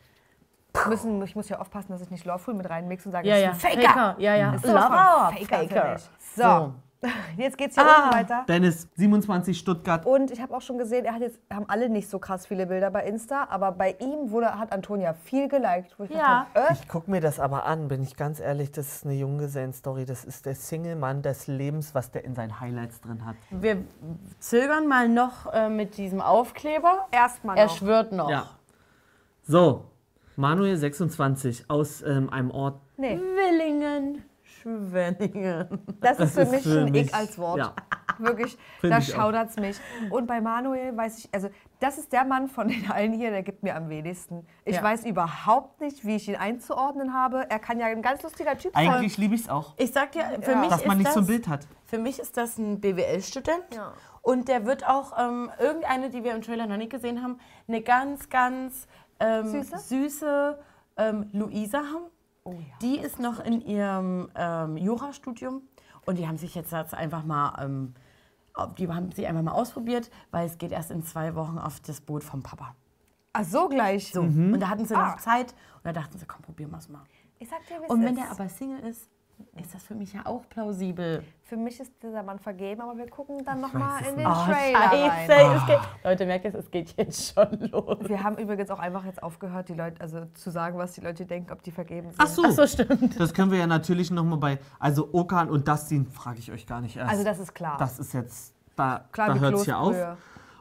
Müssen, 0.89 1.23
ich 1.23 1.37
muss 1.37 1.49
ja 1.49 1.61
aufpassen, 1.61 1.93
dass 1.93 2.01
ich 2.03 2.11
nicht 2.11 2.25
Lawful 2.25 2.53
mit 2.55 2.69
reinmix 2.69 3.07
und 3.07 3.13
sage, 3.13 3.29
Ja, 3.29 3.35
das 3.35 3.43
ja. 3.43 3.51
ist 3.53 3.65
ein 3.79 3.83
Faker. 3.83 4.15
Ja, 4.19 4.35
ja. 4.35 4.55
Ist 4.55 4.67
Lover, 4.67 5.33
Faker 5.39 5.59
Faker. 5.69 5.93
mich. 5.95 6.11
So, 6.37 6.73
jetzt 7.37 7.57
geht's 7.57 7.75
hier 7.77 7.85
Ah. 7.87 8.05
unten 8.07 8.15
weiter. 8.17 8.45
Dennis, 8.49 8.89
27 8.97 9.57
Stuttgart. 9.57 10.05
Und 10.05 10.31
ich 10.33 10.41
habe 10.43 10.55
auch 10.55 10.61
schon 10.61 10.77
gesehen, 10.77 11.05
er 11.05 11.15
hat 11.15 11.21
jetzt, 11.21 11.39
haben 11.53 11.67
alle 11.69 11.89
nicht 11.89 12.11
so 12.11 12.19
krass 12.19 12.47
viele 12.47 12.67
Bilder 12.67 12.91
bei 12.91 13.05
Insta, 13.07 13.47
aber 13.51 13.71
bei 13.73 13.93
ihm 14.01 14.31
wurde, 14.31 14.59
hat 14.59 14.73
Antonia 14.73 15.15
viel 15.15 15.49
geliked. 15.49 15.95
Wo 15.99 16.05
ich 16.05 16.11
Ja. 16.11 16.47
dachte, 16.55 16.69
äh, 16.71 16.73
Ich 16.75 16.89
gucke 16.89 17.11
mir 17.11 17.21
das 17.21 17.39
aber 17.41 17.65
an, 17.67 17.89
bin 17.89 18.03
ich 18.03 18.17
ganz 18.17 18.41
ehrlich, 18.41 18.73
das 18.73 18.89
ist 18.97 19.05
eine 19.05 19.15
Junggesellenstory. 19.15 20.05
Das 20.07 20.25
ist 20.25 20.45
der 20.45 20.55
Single-Mann 20.57 21.23
des 21.23 21.47
Lebens, 21.47 21.95
was 21.95 22.11
der 22.11 22.25
in 22.25 22.35
seinen 22.35 22.59
Highlights 22.61 23.01
drin 23.01 23.25
hat. 23.25 23.37
Wir 23.51 23.85
zögern 24.41 24.87
mal 24.89 25.09
noch 25.09 25.53
äh, 25.53 25.69
mit 25.69 25.97
diesem 25.99 26.21
Aufkleber. 26.21 27.07
erstmal 27.13 27.57
Er 27.59 27.67
noch. 27.67 27.77
schwört 27.77 28.13
noch. 28.13 28.29
Ja. 28.31 28.47
So, 29.47 29.85
Manuel 30.37 30.77
26 30.77 31.71
aus 31.71 32.03
ähm, 32.03 32.31
einem 32.31 32.51
Ort. 32.51 32.81
Nee, 32.97 33.19
Willingen, 33.19 34.25
Schwenningen. 34.43 35.81
das 36.01 36.19
ist 36.19 36.35
für 36.35 36.41
ist 36.43 36.51
mich 36.53 36.63
für 36.63 36.81
ein 36.81 36.93
mich- 36.93 37.07
Ick 37.09 37.15
als 37.15 37.39
Wort. 37.39 37.59
ja. 37.59 37.75
Wirklich, 38.19 38.57
Find 38.81 38.93
da 38.93 38.99
ich 38.99 39.13
auch. 39.13 39.17
schaudert's 39.23 39.57
mich. 39.57 39.77
Und 40.11 40.29
bei 40.29 40.41
Manuel 40.41 40.97
weiß 40.97 41.19
ich, 41.19 41.29
also 41.35 41.49
das 41.81 41.99
ist 41.99 42.13
der 42.13 42.25
Mann 42.25 42.47
von 42.47 42.69
den 42.69 42.89
allen 42.89 43.13
hier, 43.13 43.31
der 43.31 43.43
gibt 43.43 43.65
mir 43.65 43.75
am 43.75 43.89
wenigsten. 43.89 44.47
Ich 44.65 44.77
Ja. 44.77 44.85
weiß 44.85 45.05
überhaupt 45.05 45.81
nicht, 45.81 46.05
wie 46.07 46.15
ich 46.15 46.29
ihn 46.29 46.37
einzuordnen 46.37 47.13
habe. 47.13 47.51
Er 47.51 47.59
kann 47.59 47.81
ja 47.81 47.87
ein 47.87 48.03
ganz 48.03 48.23
lustiger 48.23 48.57
Typ 48.57 48.73
sein. 48.73 48.89
Eigentlich 48.89 49.19
liebe 49.19 49.35
ich 49.35 49.41
es 49.43 49.49
auch, 49.49 49.75
Ich 49.79 49.91
sag 49.93 50.13
dir, 50.13 50.23
für 50.43 50.53
Ja. 50.53 50.59
mich 50.61 50.69
dass 50.69 50.85
man 50.87 50.93
ist 50.93 50.99
nicht 50.99 51.07
das, 51.09 51.15
so 51.15 51.21
ein 51.21 51.27
Bild 51.27 51.49
hat. 51.49 51.67
Für 51.87 51.99
mich 51.99 52.21
ist 52.21 52.37
das 52.37 52.57
ein 52.57 52.81
BWL-Student. 52.81 53.65
Ja. 53.75 53.93
Und 54.23 54.47
der 54.47 54.65
wird 54.65 54.87
auch 54.89 55.19
ähm, 55.19 55.51
irgendeine, 55.59 56.09
die 56.11 56.23
wir 56.23 56.35
im 56.37 56.41
Trailer 56.43 56.69
noch 56.69 56.77
nicht 56.77 56.91
gesehen 56.93 57.21
haben, 57.21 57.39
eine 57.67 57.83
ganz, 57.83 58.29
ganz 58.31 58.87
ähm, 59.21 59.47
Süße? 59.47 59.79
süße 59.79 60.59
ähm, 60.97 61.29
Luisa 61.33 61.79
haben. 61.79 62.05
Die 62.83 62.99
ist 62.99 63.19
noch 63.19 63.41
in 63.41 63.63
ihrem 63.63 64.29
ähm, 64.35 64.77
Jurastudium 64.77 65.63
und 66.05 66.19
die 66.19 66.29
haben 66.29 66.37
sich 66.37 66.55
jetzt 66.55 66.75
einfach 66.75 67.25
mal, 67.25 67.57
ähm, 67.65 67.95
die 68.77 68.87
haben 68.89 69.11
sich 69.13 69.27
einfach 69.27 69.43
mal 69.43 69.53
ausprobiert, 69.53 70.11
weil 70.31 70.47
es 70.47 70.59
geht 70.59 70.73
erst 70.73 70.91
in 70.91 71.03
zwei 71.03 71.35
Wochen 71.35 71.59
auf 71.59 71.81
das 71.81 72.01
Boot 72.03 72.23
vom 72.23 72.43
Papa. 72.43 72.75
Ach 73.33 73.45
so 73.45 73.69
gleich. 73.69 74.13
So. 74.13 74.23
Mhm. 74.23 74.53
Und 74.55 74.61
da 74.61 74.69
hatten 74.69 74.85
sie 74.85 74.95
noch 74.95 75.01
Ah. 75.01 75.17
Zeit 75.17 75.53
und 75.77 75.85
da 75.85 75.93
dachten 75.93 76.19
sie, 76.19 76.27
komm, 76.27 76.43
probieren 76.43 76.71
wir 76.71 76.79
es 76.79 76.89
mal. 76.89 77.03
Ich 77.39 77.49
sag 77.49 77.67
dir, 77.67 77.83
wie 77.83 77.91
Und 77.91 78.05
wenn 78.05 78.15
der 78.15 78.31
aber 78.31 78.49
Single 78.49 78.81
ist, 78.81 79.09
ist 79.61 79.75
das 79.75 79.83
für 79.85 79.95
mich 79.95 80.13
ja 80.13 80.27
auch 80.27 80.49
plausibel. 80.49 81.23
Für 81.43 81.57
mich 81.57 81.79
ist 81.79 81.93
dieser 82.03 82.23
Mann 82.23 82.39
vergeben, 82.39 82.81
aber 82.81 82.97
wir 82.97 83.09
gucken 83.09 83.45
dann 83.45 83.61
nochmal 83.61 84.03
in 84.05 84.17
den. 84.17 84.27
Oh, 84.27 84.31
Trailer 84.31 84.79
rein. 84.79 85.11
Scheiße, 85.27 85.57
es 85.57 85.67
geht, 85.67 85.79
Leute, 86.05 86.27
merkt 86.27 86.45
es, 86.47 86.55
es 86.55 86.71
geht 86.71 86.95
jetzt 86.97 87.35
schon 87.35 87.71
los. 87.71 87.99
Wir 88.09 88.23
haben 88.23 88.37
übrigens 88.39 88.71
auch 88.71 88.79
einfach 88.79 89.05
jetzt 89.05 89.23
aufgehört, 89.23 89.69
die 89.69 89.75
Leute, 89.75 90.01
also 90.01 90.27
zu 90.35 90.51
sagen, 90.51 90.79
was 90.79 90.93
die 90.93 91.01
Leute 91.01 91.27
denken, 91.27 91.53
ob 91.53 91.63
die 91.63 91.71
vergeben 91.71 92.11
sind. 92.11 92.21
Ach 92.21 92.27
so, 92.27 92.43
Ach 92.47 92.51
so, 92.51 92.67
stimmt. 92.67 93.19
das 93.21 93.33
können 93.35 93.51
wir 93.51 93.59
ja 93.59 93.67
natürlich 93.67 94.11
nochmal 94.11 94.39
bei. 94.39 94.59
Also 94.79 95.09
Okan 95.13 95.51
und 95.51 95.69
Dustin 95.69 96.07
frage 96.07 96.39
ich 96.39 96.51
euch 96.51 96.67
gar 96.67 96.81
nicht 96.81 96.97
erst. 96.97 97.11
Also 97.11 97.25
das 97.25 97.39
ist 97.39 97.55
klar. 97.55 97.77
Das 97.79 97.99
ist 97.99 98.13
jetzt. 98.15 98.55
Da, 98.77 99.05
klar 99.13 99.29
da 99.29 99.39
hört 99.39 99.55
es 99.55 99.67
ja 99.67 99.79
auf. 99.79 99.97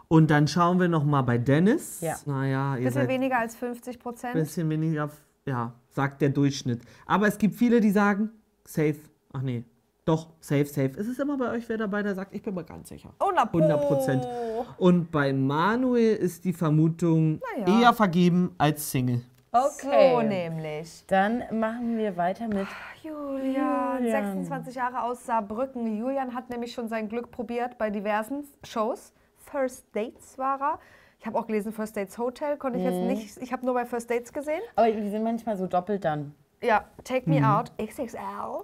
Und 0.07 0.29
dann 0.29 0.47
schauen 0.47 0.79
wir 0.79 0.87
nochmal 0.87 1.23
bei 1.23 1.39
Dennis. 1.39 2.01
Ja. 2.01 2.15
Naja, 2.27 2.77
ihr 2.77 2.85
Bisschen 2.85 3.07
weniger 3.07 3.39
als 3.39 3.55
50 3.55 3.99
Prozent. 3.99 4.33
bisschen 4.35 4.69
weniger, 4.69 5.09
ja, 5.45 5.73
sagt 5.89 6.21
der 6.21 6.29
Durchschnitt. 6.29 6.83
Aber 7.07 7.27
es 7.27 7.39
gibt 7.39 7.55
viele, 7.55 7.81
die 7.81 7.89
sagen, 7.89 8.29
safe. 8.65 8.97
Ach 9.31 9.41
nee, 9.41 9.63
doch, 10.05 10.27
safe, 10.41 10.65
safe. 10.65 10.89
Ist 10.97 11.07
es 11.07 11.17
immer 11.19 11.37
bei 11.37 11.51
euch 11.51 11.67
wer 11.69 11.77
dabei, 11.77 12.03
der 12.03 12.13
sagt, 12.13 12.33
ich 12.33 12.41
bin 12.41 12.53
mir 12.53 12.63
ganz 12.63 12.89
sicher. 12.89 13.13
100 13.19 13.51
Prozent. 13.87 14.27
Und 14.77 15.11
bei 15.11 15.31
Manuel 15.31 16.15
ist 16.15 16.43
die 16.43 16.53
Vermutung 16.53 17.39
ja. 17.65 17.81
eher 17.81 17.93
vergeben 17.93 18.53
als 18.57 18.91
Single. 18.91 19.21
So 19.53 20.21
nämlich. 20.21 21.05
Dann 21.07 21.43
machen 21.51 21.97
wir 21.97 22.17
weiter 22.17 22.47
mit. 22.47 22.67
Julian, 23.03 23.99
Julian. 23.99 24.43
26 24.43 24.75
Jahre 24.75 25.03
aus 25.03 25.25
Saarbrücken. 25.25 25.97
Julian 25.97 26.33
hat 26.33 26.49
nämlich 26.49 26.73
schon 26.73 26.89
sein 26.89 27.07
Glück 27.07 27.31
probiert 27.31 27.77
bei 27.77 27.89
diversen 27.89 28.45
Shows. 28.63 29.13
First 29.37 29.85
Dates 29.93 30.37
war 30.37 30.59
er. 30.59 30.79
Ich 31.19 31.27
habe 31.27 31.39
auch 31.39 31.47
gelesen 31.47 31.71
First 31.71 31.95
Dates 31.95 32.17
Hotel, 32.17 32.57
konnte 32.57 32.79
ich 32.79 32.83
jetzt 32.83 33.07
nicht. 33.07 33.37
Ich 33.37 33.53
habe 33.53 33.65
nur 33.65 33.75
bei 33.75 33.85
First 33.85 34.09
Dates 34.09 34.33
gesehen. 34.33 34.61
Aber 34.75 34.91
die 34.91 35.09
sind 35.09 35.23
manchmal 35.23 35.55
so 35.55 35.67
doppelt 35.67 36.03
dann. 36.03 36.33
Ja, 36.63 36.85
Take 37.03 37.29
Mhm. 37.29 37.39
Me 37.41 37.47
Out, 37.57 37.71
XXL. 37.77 38.17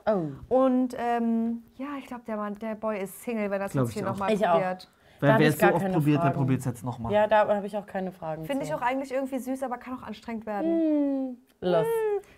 Oh. 0.06 0.28
Und 0.48 0.96
ähm, 0.98 1.64
ja, 1.76 1.88
ich 2.00 2.06
glaube, 2.08 2.24
der 2.28 2.38
Mann, 2.38 2.56
der 2.60 2.76
Boy 2.76 3.00
ist 3.02 3.22
Single, 3.24 3.52
wenn 3.52 3.60
er 3.62 3.68
es 3.68 3.74
Glaub 3.74 3.86
jetzt 3.86 3.96
ich 3.96 4.00
hier 4.02 4.08
auch. 4.10 4.14
nochmal 4.14 4.34
Ich 4.34 4.48
auch. 4.48 4.54
probiert. 4.54 4.92
Da 5.22 5.28
Weil 5.28 5.40
wer 5.40 5.48
ich 5.50 5.54
es 5.56 5.60
so 5.60 5.66
oft 5.68 5.80
keine 5.82 5.94
probiert, 5.94 6.16
der 6.16 6.22
Fragen. 6.22 6.36
probiert 6.38 6.60
es 6.62 6.66
jetzt 6.66 6.84
nochmal. 6.86 7.12
Ja, 7.12 7.28
da 7.28 7.48
habe 7.54 7.68
ich 7.68 7.76
auch 7.76 7.86
keine 7.86 8.12
Fragen. 8.14 8.46
Finde 8.46 8.64
ich 8.64 8.74
auch 8.74 8.82
eigentlich 8.82 9.12
irgendwie 9.12 9.38
süß, 9.40 9.64
aber 9.64 9.78
kann 9.78 10.00
auch 10.00 10.04
anstrengend 10.04 10.46
Mhm. 10.46 10.48
werden. 10.48 11.38
Los. 11.62 11.86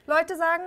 Leute 0.08 0.36
sagen, 0.36 0.64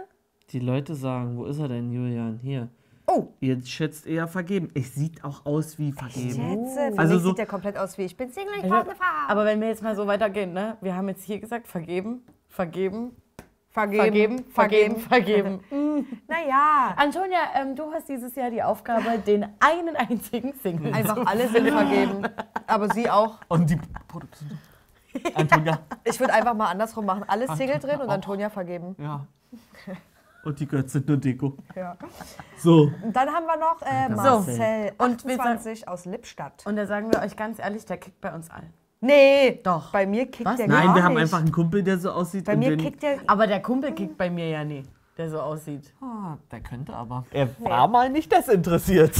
Die 0.51 0.61
Leute 0.61 0.95
sagen, 0.95 1.39
wo 1.39 1.47
ist 1.47 1.59
er 1.59 1.69
denn, 1.69 1.91
Julian? 1.91 2.39
Hier. 2.43 2.69
Oh, 3.07 3.29
Ihr 3.41 3.61
schätzt 3.65 4.07
eher 4.07 4.29
vergeben. 4.29 4.69
Es 4.75 4.95
sieht 4.95 5.25
auch 5.25 5.45
aus 5.45 5.79
wie 5.79 5.91
vergeben. 5.93 6.31
Schätze. 6.67 6.93
Für 6.93 6.99
Also 6.99 7.15
mich 7.15 7.23
so- 7.23 7.29
sieht 7.31 7.39
der 7.39 7.47
komplett 7.47 7.77
aus 7.79 7.99
wie 7.99 8.03
ich 8.03 8.17
bin 8.17 8.31
Single, 8.31 8.55
ich 8.57 8.63
brauche 8.63 8.83
eine 8.83 8.95
Frau. 8.95 9.05
Aber 9.29 9.45
wenn 9.45 9.61
wir 9.61 9.69
jetzt 9.69 9.83
mal 9.83 9.97
so 9.97 10.07
weitergehen, 10.07 10.53
ne? 10.53 10.77
Wir 10.83 10.95
haben 10.97 11.09
jetzt 11.09 11.25
hier 11.25 11.41
gesagt, 11.41 11.67
vergeben, 11.67 12.25
vergeben, 12.49 13.17
Vergeben, 13.75 14.45
vergeben, 14.53 15.01
vergeben, 15.01 15.61
vergeben. 15.69 16.07
Naja, 16.29 16.95
Antonia, 16.97 17.39
ähm, 17.57 17.75
du 17.75 17.91
hast 17.93 18.09
dieses 18.09 18.33
Jahr 18.37 18.49
die 18.49 18.63
Aufgabe, 18.63 19.19
den 19.19 19.47
einen 19.59 19.97
einzigen 19.97 20.55
Single 20.55 20.95
einfach 20.95 21.27
alle 21.27 21.49
sind 21.49 21.69
vergeben. 21.69 22.23
Aber 22.69 22.89
sie 22.95 23.11
auch. 23.11 23.39
Und 23.49 23.69
die 23.69 23.79
Produktion. 24.07 24.59
Antonia. 25.35 25.81
Ich 26.05 26.21
würde 26.21 26.33
einfach 26.35 26.55
mal 26.55 26.69
andersrum 26.71 27.05
machen. 27.05 27.25
Alle 27.27 27.53
Single 27.57 27.81
drin 27.81 28.01
und. 28.01 28.11
Antonia 28.11 28.49
vergeben. 28.49 28.95
Ja. 28.99 29.27
Und 30.45 30.61
die 30.61 30.69
Götze 30.69 30.91
sind 30.99 31.09
nur 31.09 31.17
Deko. 31.17 31.57
Ja. 31.75 31.97
So. 32.59 32.93
Und 33.03 33.17
dann 33.17 33.29
haben 33.29 33.47
wir 33.47 33.57
noch 33.57 33.83
äh, 33.83 34.09
So. 34.09 34.53
Marcel, 34.53 34.93
Und 34.99 35.25
wir 35.27 35.41
28 35.41 35.89
aus 35.89 36.05
Lippstadt. 36.05 36.65
Und 36.65 36.77
da 36.77 36.87
sagen 36.87 37.11
wir 37.13 37.21
euch 37.21 37.37
ganz 37.37 37.59
ehrlich, 37.59 37.85
der 37.87 37.97
kickt 37.97 38.21
bei 38.21 38.33
uns 38.33 38.51
allen. 38.51 38.73
Nee, 39.05 39.61
Doch. 39.63 39.93
bei 39.93 40.07
mir 40.07 40.27
kickt 40.27 40.47
Was? 40.47 40.57
der 40.57 40.67
Nein, 40.67 40.87
gar 40.87 40.95
wir 40.97 41.05
haben 41.05 41.13
nicht. 41.15 41.23
einfach 41.23 41.41
einen 41.41 41.53
Kumpel, 41.53 41.83
der 41.83 41.99
so 41.99 42.11
aussieht. 42.11 42.45
Bei 42.47 42.57
mir 42.57 42.77
kickt 42.77 43.03
der... 43.03 43.19
Aber 43.27 43.47
der 43.47 43.61
Kumpel 43.61 43.93
kickt 43.93 44.17
bei 44.17 44.31
mir 44.31 44.49
ja 44.49 44.65
nie, 44.65 44.83
der 45.19 45.29
so 45.29 45.41
aussieht. 45.41 45.93
Ah, 46.01 46.39
der 46.51 46.61
könnte 46.61 46.95
aber. 46.95 47.27
Er 47.31 47.49
war 47.61 47.87
mal 47.87 48.09
nicht 48.09 48.33
desinteressiert. 48.33 49.13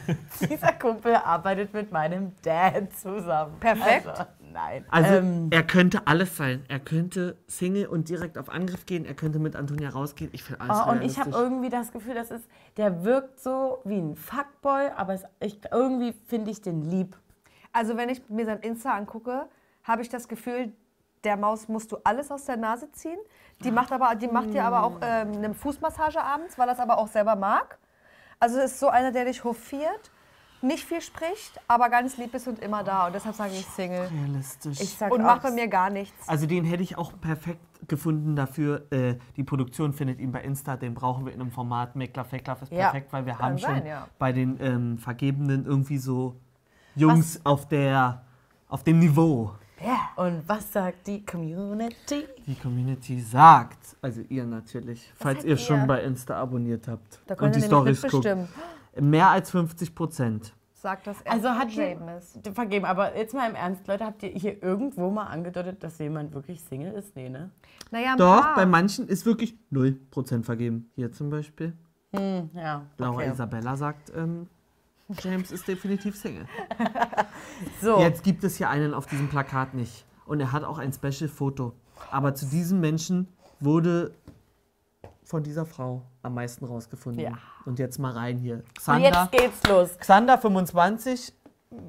Dieser 0.40 0.72
Kumpel 0.72 1.14
arbeitet 1.14 1.72
mit 1.72 1.90
meinem 1.90 2.32
Dad 2.42 2.92
zusammen. 2.92 3.54
Perfekt. 3.60 4.08
Also, 4.08 4.24
nein. 4.52 4.84
Also, 4.90 5.14
ähm, 5.14 5.48
er 5.50 5.62
könnte 5.62 6.06
alles 6.06 6.36
sein. 6.36 6.62
Er 6.68 6.78
könnte 6.78 7.38
Single 7.46 7.86
und 7.86 8.10
direkt 8.10 8.36
auf 8.36 8.50
Angriff 8.50 8.84
gehen. 8.84 9.06
Er 9.06 9.14
könnte 9.14 9.38
mit 9.38 9.56
Antonia 9.56 9.88
rausgehen. 9.88 10.28
Ich 10.34 10.44
finde 10.44 10.60
alles 10.60 10.82
Oh, 10.86 10.90
und 10.90 11.02
ich 11.02 11.18
habe 11.18 11.30
irgendwie 11.30 11.70
das 11.70 11.92
Gefühl, 11.92 12.14
das 12.14 12.30
ist, 12.30 12.44
der 12.76 13.04
wirkt 13.04 13.40
so 13.40 13.78
wie 13.84 13.96
ein 13.98 14.16
Fuckboy, 14.16 14.90
aber 14.96 15.14
es, 15.14 15.24
ich, 15.40 15.58
irgendwie 15.72 16.12
finde 16.26 16.50
ich 16.50 16.60
den 16.60 16.82
lieb. 16.82 17.16
Also 17.72 17.96
wenn 17.96 18.08
ich 18.08 18.28
mir 18.28 18.46
sein 18.46 18.60
Insta 18.60 18.94
angucke, 18.94 19.48
habe 19.84 20.02
ich 20.02 20.08
das 20.08 20.28
Gefühl, 20.28 20.72
der 21.24 21.36
Maus 21.36 21.68
musst 21.68 21.92
du 21.92 21.98
alles 22.04 22.30
aus 22.30 22.44
der 22.44 22.56
Nase 22.56 22.90
ziehen. 22.92 23.18
Die 23.62 23.70
macht, 23.70 23.92
aber, 23.92 24.14
die 24.14 24.26
macht 24.28 24.54
dir 24.54 24.64
aber 24.64 24.84
auch 24.84 24.98
ähm, 25.02 25.32
eine 25.36 25.52
Fußmassage 25.54 26.22
abends, 26.22 26.58
weil 26.58 26.68
er 26.68 26.72
es 26.74 26.80
aber 26.80 26.96
auch 26.98 27.08
selber 27.08 27.36
mag. 27.36 27.78
Also 28.38 28.58
es 28.58 28.72
ist 28.72 28.80
so 28.80 28.88
einer, 28.88 29.12
der 29.12 29.26
dich 29.26 29.44
hofiert, 29.44 30.10
nicht 30.62 30.84
viel 30.84 31.02
spricht, 31.02 31.60
aber 31.68 31.90
ganz 31.90 32.16
lieb 32.16 32.34
ist 32.34 32.48
und 32.48 32.58
immer 32.58 32.82
da. 32.82 33.06
Und 33.06 33.14
deshalb 33.14 33.34
sage 33.34 33.52
ich 33.52 33.66
Single. 33.66 34.08
realistisch. 34.08 34.80
Ich 34.80 34.96
sag 34.96 35.12
Und 35.12 35.20
auch, 35.20 35.26
macht 35.26 35.42
bei 35.42 35.50
mir 35.50 35.68
gar 35.68 35.90
nichts. 35.90 36.26
also 36.26 36.46
den 36.46 36.64
hätte 36.64 36.82
ich 36.82 36.96
auch 36.96 37.12
perfekt 37.20 37.60
gefunden 37.88 38.34
dafür. 38.36 38.86
Äh, 38.90 39.16
die 39.36 39.44
Produktion 39.44 39.92
findet 39.92 40.20
ihn 40.20 40.32
bei 40.32 40.40
Insta. 40.40 40.76
Den 40.76 40.94
brauchen 40.94 41.26
wir 41.26 41.32
in 41.34 41.40
einem 41.40 41.50
Format. 41.50 41.96
Meckler, 41.96 42.24
Fecklaff 42.24 42.62
ist 42.62 42.72
Ja, 42.72 42.90
perfekt, 42.90 43.12
weil 43.12 43.26
wir 43.26 43.38
haben 43.38 43.58
sein, 43.58 43.76
schon 43.78 43.86
ja. 43.86 44.08
bei 44.18 44.32
den 44.32 44.58
ähm, 44.60 44.98
Vergebenen 44.98 45.66
irgendwie 45.66 45.98
so 45.98 46.36
Jungs 46.94 47.40
auf 47.44 47.68
der 47.68 48.24
auf 48.68 48.84
dem 48.84 48.98
Niveau. 48.98 49.52
Und 50.16 50.42
was 50.46 50.70
sagt 50.72 51.06
die 51.06 51.24
Community? 51.24 52.26
Die 52.46 52.54
Community 52.54 53.20
sagt, 53.20 53.96
also 54.02 54.20
ihr 54.28 54.44
natürlich, 54.44 55.10
falls 55.16 55.38
sagt 55.38 55.48
ihr 55.48 55.56
schon 55.56 55.80
ihr? 55.80 55.86
bei 55.86 56.02
Insta 56.02 56.36
abonniert 56.36 56.86
habt 56.86 57.20
Da 57.26 57.34
und 57.34 57.54
die 57.54 57.60
ihr 57.60 57.66
Stories 57.66 58.02
guckt. 58.02 58.28
Mehr 59.00 59.30
als 59.30 59.50
50 59.50 59.94
Prozent. 59.94 60.52
Sagt 60.74 61.06
das 61.06 61.20
er 61.22 61.32
Also 61.32 61.48
hat 61.50 61.70
die, 61.74 61.96
ist. 62.18 62.54
vergeben, 62.54 62.84
aber 62.84 63.16
jetzt 63.16 63.34
mal 63.34 63.48
im 63.48 63.54
Ernst, 63.54 63.86
Leute, 63.86 64.04
habt 64.04 64.22
ihr 64.22 64.30
hier 64.30 64.62
irgendwo 64.62 65.10
mal 65.10 65.24
angedeutet, 65.24 65.82
dass 65.82 65.98
jemand 65.98 66.34
wirklich 66.34 66.60
Single 66.62 66.92
ist? 66.92 67.16
Nee, 67.16 67.28
ne? 67.28 67.50
Naja, 67.90 68.16
Doch, 68.16 68.42
paar. 68.42 68.54
bei 68.56 68.66
manchen 68.66 69.08
ist 69.08 69.24
wirklich 69.26 69.58
0% 69.72 70.42
vergeben. 70.44 70.90
Hier 70.94 71.12
zum 71.12 71.30
Beispiel. 71.30 71.74
Ja. 72.12 72.82
Laura 72.98 73.16
okay. 73.16 73.30
Isabella 73.30 73.76
sagt, 73.76 74.12
ähm, 74.16 74.48
James 75.22 75.50
ist 75.50 75.66
definitiv 75.68 76.16
Single. 76.16 76.46
So, 77.82 77.98
Jetzt 78.00 78.22
gibt 78.22 78.44
es 78.44 78.56
hier 78.56 78.68
einen 78.70 78.94
auf 78.94 79.06
diesem 79.06 79.28
Plakat 79.28 79.74
nicht. 79.74 80.04
Und 80.26 80.40
er 80.40 80.52
hat 80.52 80.64
auch 80.64 80.78
ein 80.78 80.92
Special-Foto. 80.92 81.72
Aber 82.10 82.34
zu 82.34 82.46
diesem 82.46 82.80
Menschen 82.80 83.28
wurde 83.58 84.14
von 85.24 85.42
dieser 85.42 85.66
Frau 85.66 86.02
am 86.22 86.34
meisten 86.34 86.64
rausgefunden. 86.64 87.22
Ja. 87.22 87.32
Und 87.66 87.78
jetzt 87.78 87.98
mal 87.98 88.12
rein 88.12 88.38
hier. 88.38 88.56
und 88.56 88.74
Xander, 88.74 89.08
jetzt 89.08 89.32
geht's 89.32 89.62
los. 89.68 89.98
Xander 89.98 90.38
25. 90.38 91.32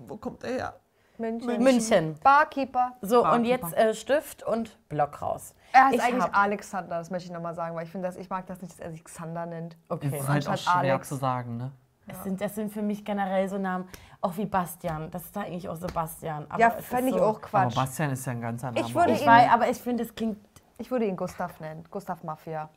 Wo 0.07 0.17
kommt 0.17 0.43
er 0.43 0.51
her? 0.51 0.75
München. 1.17 1.63
München. 1.63 2.15
Barkeeper. 2.23 2.93
So, 3.01 3.17
und 3.19 3.23
Barkeeper. 3.23 3.49
jetzt 3.67 3.73
äh, 3.77 3.93
Stift 3.93 4.43
und 4.43 4.77
Block 4.89 5.21
raus. 5.21 5.53
Er 5.71 5.85
heißt 5.85 5.95
Ich 5.95 6.01
eigentlich 6.03 6.23
hab- 6.23 6.37
Alexander, 6.37 6.97
das 6.97 7.09
möchte 7.11 7.27
ich 7.27 7.33
nochmal 7.33 7.53
sagen, 7.55 7.75
weil 7.75 7.85
ich 7.85 7.91
finde, 7.91 8.07
dass 8.07 8.17
ich 8.17 8.29
mag 8.29 8.45
das 8.47 8.61
nicht, 8.61 8.73
dass 8.73 8.79
er 8.79 8.91
sich 8.91 9.03
Xander 9.03 9.45
nennt. 9.45 9.77
Okay. 9.89 10.09
Das 10.11 10.21
ist 10.21 10.27
halt 10.27 10.47
auch 10.49 10.57
schwer 10.57 10.75
Alex. 10.93 11.07
zu 11.09 11.15
sagen, 11.15 11.57
ne? 11.57 11.71
Das 12.11 12.23
sind, 12.23 12.41
das 12.41 12.55
sind 12.55 12.71
für 12.71 12.81
mich 12.81 13.03
generell 13.05 13.47
so 13.49 13.57
Namen, 13.57 13.87
auch 14.21 14.35
wie 14.37 14.45
Bastian. 14.45 15.09
Das 15.11 15.23
ist 15.23 15.35
da 15.35 15.41
eigentlich 15.41 15.67
auch 15.69 15.75
Sebastian. 15.75 16.45
Aber 16.49 16.59
Ja, 16.59 16.75
es 16.77 16.85
fände 16.85 17.09
ich 17.11 17.15
so, 17.17 17.23
auch 17.23 17.41
Quatsch. 17.41 17.75
Aber 17.77 17.85
Bastian 17.85 18.11
ist 18.11 18.25
ja 18.25 18.31
ein 18.33 18.41
ganzer 18.41 18.71
Name. 18.71 18.85
Ich 18.85 18.93
würde 18.93 19.11
Ich 19.13 19.21
ihn- 19.21 19.27
weiß, 19.27 19.49
aber 19.51 19.69
ich 19.69 19.77
finde, 19.77 20.03
es 20.03 20.13
klingt 20.13 20.37
Ich 20.77 20.89
würde 20.91 21.05
ihn 21.05 21.15
Gustav 21.15 21.59
nennen. 21.59 21.83
Gustav 21.91 22.23
Mafia. 22.23 22.69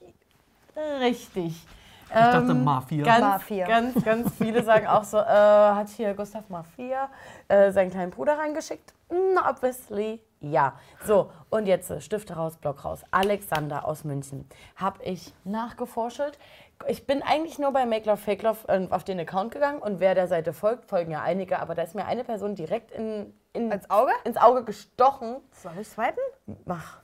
richtig. 1.00 1.66
ich 2.08 2.12
dachte 2.14 2.54
Mafia. 2.54 3.04
Ganz, 3.04 3.20
Mafia. 3.20 3.66
ganz, 3.66 4.04
ganz 4.04 4.32
viele 4.36 4.62
sagen 4.70 4.86
auch 4.86 5.04
so, 5.04 5.18
äh, 5.18 5.24
hat 5.24 5.88
hier 5.88 6.14
Gustav 6.14 6.48
Mafia 6.48 7.08
äh, 7.48 7.70
seinen 7.72 7.90
kleinen 7.90 8.10
Bruder 8.10 8.38
reingeschickt? 8.38 8.92
Na, 9.34 9.48
obviously, 9.50 10.20
ja. 10.40 10.74
So, 11.04 11.30
und 11.50 11.66
jetzt 11.66 11.90
äh, 11.90 12.00
Stifte 12.00 12.34
raus, 12.34 12.56
Block 12.56 12.84
raus. 12.84 13.02
Alexander 13.10 13.86
aus 13.86 14.04
München. 14.04 14.46
Hab 14.76 15.00
ich 15.02 15.32
nachgeforschelt. 15.44 16.38
Ich 16.86 17.06
bin 17.06 17.22
eigentlich 17.22 17.58
nur 17.58 17.72
bei 17.72 17.86
Make 17.86 18.08
Love 18.08 18.18
Fake 18.18 18.42
Love 18.42 18.68
äh, 18.68 18.88
auf 18.90 19.04
den 19.04 19.18
Account 19.20 19.52
gegangen 19.52 19.80
und 19.80 20.00
wer 20.00 20.14
der 20.14 20.28
Seite 20.28 20.52
folgt, 20.52 20.86
folgen 20.86 21.12
ja 21.12 21.22
einige, 21.22 21.60
aber 21.60 21.74
da 21.74 21.82
ist 21.82 21.94
mir 21.94 22.04
eine 22.04 22.24
Person 22.24 22.54
direkt 22.54 22.90
in, 22.90 23.32
in, 23.52 23.70
Ins 23.70 23.88
Auge? 23.90 24.12
ins 24.24 24.36
Auge 24.36 24.64
gestochen. 24.64 25.36
Soll 25.52 25.72
ich 25.80 25.88
swipen? 25.88 26.22
Mach. 26.64 26.98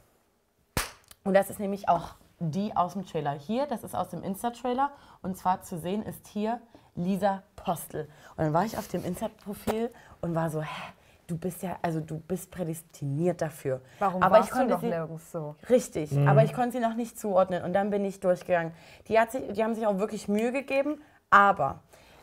Und 1.24 1.34
das 1.34 1.50
ist 1.50 1.60
nämlich 1.60 1.88
auch 1.88 2.14
die 2.38 2.74
aus 2.74 2.94
dem 2.94 3.06
Trailer. 3.06 3.32
Hier, 3.32 3.66
das 3.66 3.84
ist 3.84 3.94
aus 3.94 4.08
dem 4.08 4.22
Insta-Trailer. 4.22 4.90
Und 5.22 5.36
zwar 5.36 5.62
zu 5.62 5.78
sehen 5.78 6.02
ist 6.02 6.26
hier 6.26 6.60
Lisa 6.94 7.42
Postel. 7.56 8.08
Und 8.36 8.44
dann 8.44 8.52
war 8.52 8.64
ich 8.64 8.78
auf 8.78 8.88
dem 8.88 9.04
Insta-Profil 9.04 9.92
und 10.20 10.34
war 10.34 10.50
so, 10.50 10.62
hä, 10.62 10.92
du 11.30 11.38
bist 11.38 11.62
ja, 11.62 11.78
also 11.82 12.00
du 12.00 12.18
bist 12.18 12.50
prädestiniert 12.50 13.40
dafür. 13.40 13.80
Warum 13.98 14.22
aber 14.22 14.36
warst 14.36 14.48
ich 14.48 14.52
konnte 14.52 14.68
du 14.68 14.74
noch 14.74 14.80
sie, 14.80 14.88
nirgends 14.88 15.32
so? 15.32 15.56
Richtig, 15.68 16.16
aber 16.26 16.44
ich 16.44 16.52
konnte 16.52 16.72
sie 16.72 16.80
noch 16.80 16.94
nicht 16.94 17.18
zuordnen. 17.18 17.62
Und 17.62 17.72
dann 17.72 17.90
bin 17.90 18.04
ich 18.04 18.20
durchgegangen. 18.20 18.72
Die, 19.08 19.18
hat 19.18 19.32
sich, 19.32 19.52
die 19.52 19.62
haben 19.62 19.74
sich 19.74 19.86
auch 19.86 19.98
wirklich 19.98 20.28
Mühe 20.28 20.52
gegeben, 20.52 21.00
aber 21.30 21.80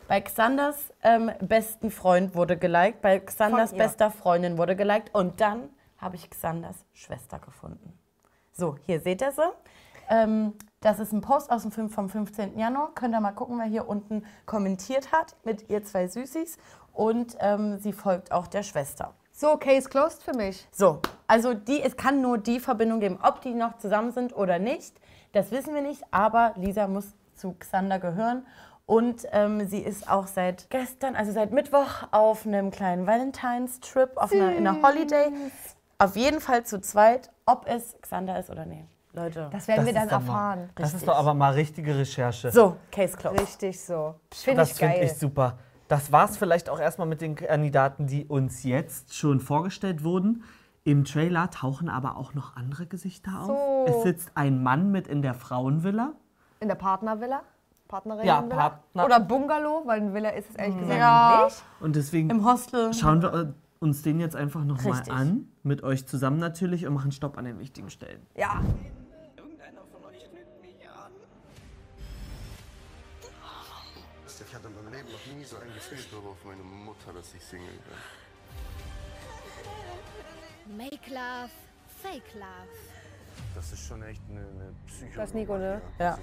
bei 0.08 0.20
Xanders 0.20 0.92
ähm, 1.02 1.30
besten 1.40 1.90
Freund 1.90 2.34
wurde 2.34 2.56
geliked, 2.56 3.02
bei 3.02 3.18
Xanders 3.20 3.74
bester 3.74 4.10
Freundin 4.10 4.56
wurde 4.56 4.74
geliked 4.74 5.14
und 5.14 5.40
dann 5.40 5.68
habe 5.98 6.16
ich 6.16 6.30
Xanders 6.30 6.84
Schwester 6.94 7.38
gefunden. 7.38 7.92
So, 8.52 8.76
hier 8.86 9.00
seht 9.00 9.20
ihr 9.20 9.32
sie. 9.32 9.50
Ähm, 10.08 10.54
das 10.80 11.00
ist 11.00 11.12
ein 11.12 11.20
Post 11.20 11.50
aus 11.50 11.62
dem 11.62 11.72
Film 11.72 11.90
vom 11.90 12.08
15. 12.08 12.58
Januar. 12.58 12.92
Könnt 12.94 13.14
ihr 13.14 13.20
mal 13.20 13.32
gucken, 13.32 13.58
wer 13.58 13.66
hier 13.66 13.88
unten 13.88 14.24
kommentiert 14.46 15.12
hat 15.12 15.36
mit 15.44 15.68
ihr 15.68 15.82
zwei 15.82 16.06
Süßis. 16.06 16.58
Und 16.92 17.36
ähm, 17.40 17.78
sie 17.78 17.92
folgt 17.92 18.32
auch 18.32 18.46
der 18.46 18.62
Schwester. 18.62 19.14
So, 19.32 19.56
Case 19.56 19.88
closed 19.88 20.22
für 20.22 20.34
mich. 20.34 20.66
So, 20.72 21.00
also 21.26 21.54
die, 21.54 21.80
es 21.82 21.96
kann 21.96 22.20
nur 22.20 22.38
die 22.38 22.60
Verbindung 22.60 23.00
geben. 23.00 23.18
Ob 23.22 23.40
die 23.40 23.54
noch 23.54 23.78
zusammen 23.78 24.12
sind 24.12 24.36
oder 24.36 24.58
nicht, 24.58 25.00
das 25.32 25.50
wissen 25.50 25.74
wir 25.74 25.82
nicht. 25.82 26.02
Aber 26.10 26.54
Lisa 26.56 26.86
muss 26.88 27.14
zu 27.34 27.54
Xander 27.58 27.98
gehören. 27.98 28.46
Und 28.86 29.26
ähm, 29.32 29.66
sie 29.68 29.80
ist 29.80 30.10
auch 30.10 30.26
seit 30.26 30.70
gestern, 30.70 31.14
also 31.14 31.30
seit 31.30 31.52
Mittwoch, 31.52 32.04
auf 32.10 32.46
einem 32.46 32.70
kleinen 32.70 33.06
Valentine's-Trip, 33.06 34.16
auf 34.16 34.32
einer, 34.32 34.54
in 34.54 34.66
einer 34.66 34.82
Holiday. 34.82 35.30
Auf 35.98 36.16
jeden 36.16 36.40
Fall 36.40 36.64
zu 36.64 36.80
zweit, 36.80 37.30
ob 37.44 37.66
es 37.68 37.96
Xander 38.00 38.38
ist 38.38 38.48
oder 38.48 38.64
nicht. 38.64 38.86
Leute. 39.18 39.48
Das 39.52 39.68
werden 39.68 39.78
Das 39.78 39.86
wir 39.86 39.92
dann 39.94 40.08
doch 40.08 40.20
mal- 40.20 40.26
erfahren. 40.26 40.70
Das 40.74 40.94
ist 40.94 41.06
doch 41.08 41.16
aber 41.16 41.34
mal 41.34 41.52
richtige 41.54 41.96
Recherche. 41.96 42.50
so, 42.50 42.76
Case 42.92 43.16
closed. 43.16 43.40
Richtig 43.40 43.80
so. 43.80 44.14
Finde 44.32 44.60
Das 44.60 44.72
finde 44.72 44.96
ich 44.98 45.14
super. 45.14 45.58
Das 45.88 46.12
war 46.12 46.24
es 46.28 46.36
vielleicht 46.36 46.68
auch 46.68 46.80
erstmal 46.80 47.06
mit 47.08 47.20
den 47.20 47.34
Kandidaten, 47.34 48.06
die 48.06 48.26
uns 48.26 48.62
jetzt 48.64 49.14
schon 49.16 49.40
vorgestellt 49.40 50.04
wurden. 50.04 50.44
Im 50.84 51.04
Trailer 51.04 51.50
tauchen 51.50 51.88
aber 51.88 52.16
auch 52.16 52.34
noch 52.34 52.56
andere 52.56 52.86
Gesichter 52.86 53.40
auf. 53.40 53.46
So. 53.46 53.84
Es 53.88 54.02
sitzt 54.02 54.30
ein 54.34 54.62
Mann 54.62 54.90
mit 54.90 55.06
in 55.08 55.22
der 55.22 55.34
Frauenvilla. 55.34 56.12
In 56.60 56.68
der 56.68 56.74
Partnervilla? 56.76 57.40
Partnerin 57.88 58.26
Ja? 58.26 58.42
Partner- 58.42 59.04
Oder 59.06 59.18
Bungalow, 59.20 59.82
weil 59.86 60.00
eine 60.02 60.12
Villa 60.12 60.28
ist 60.30 60.50
es 60.50 60.56
ehrlich 60.56 60.78
gesagt 60.78 60.98
Ja. 61.00 61.42
nicht. 61.46 61.62
Und 61.80 61.96
deswegen 61.96 62.28
Im 62.28 62.44
Hostel. 62.44 62.92
schauen 62.92 63.22
wir 63.22 63.32
äh, 63.32 63.46
uns 63.80 64.02
den 64.02 64.20
jetzt 64.20 64.36
einfach 64.36 64.62
nochmal 64.64 65.02
an. 65.08 65.48
Mit 65.62 65.82
euch 65.82 66.06
zusammen 66.06 66.38
natürlich 66.38 66.86
und 66.86 66.92
machen 66.94 67.12
Stopp 67.12 67.38
an 67.38 67.46
den 67.46 67.58
wichtigen 67.58 67.88
Stellen. 67.88 68.20
Ja. 68.36 68.60
Ich 74.48 74.54
hatte 74.54 74.68
in 74.68 74.74
meinem 74.76 74.92
Leben 74.94 75.08
noch 75.12 75.26
nie 75.36 75.44
so 75.44 75.56
ein 75.56 75.72
Gefühl 75.74 75.98
darauf, 76.10 76.36
meine 76.44 76.62
Mutter, 76.62 77.12
dass 77.14 77.34
ich 77.34 77.42
Single 77.44 77.66
bin. 80.66 80.76
Make 80.76 81.10
Love, 81.10 81.50
Fake 82.02 82.34
Love. 82.34 82.72
Das 83.54 83.72
ist 83.72 83.86
schon 83.86 84.02
echt 84.02 84.22
eine, 84.30 84.40
eine 84.40 84.72
Psycho. 84.86 85.16
Das 85.16 85.28
ist 85.28 85.34
Nico, 85.34 85.58
ne? 85.58 85.80
Ja. 85.98 86.18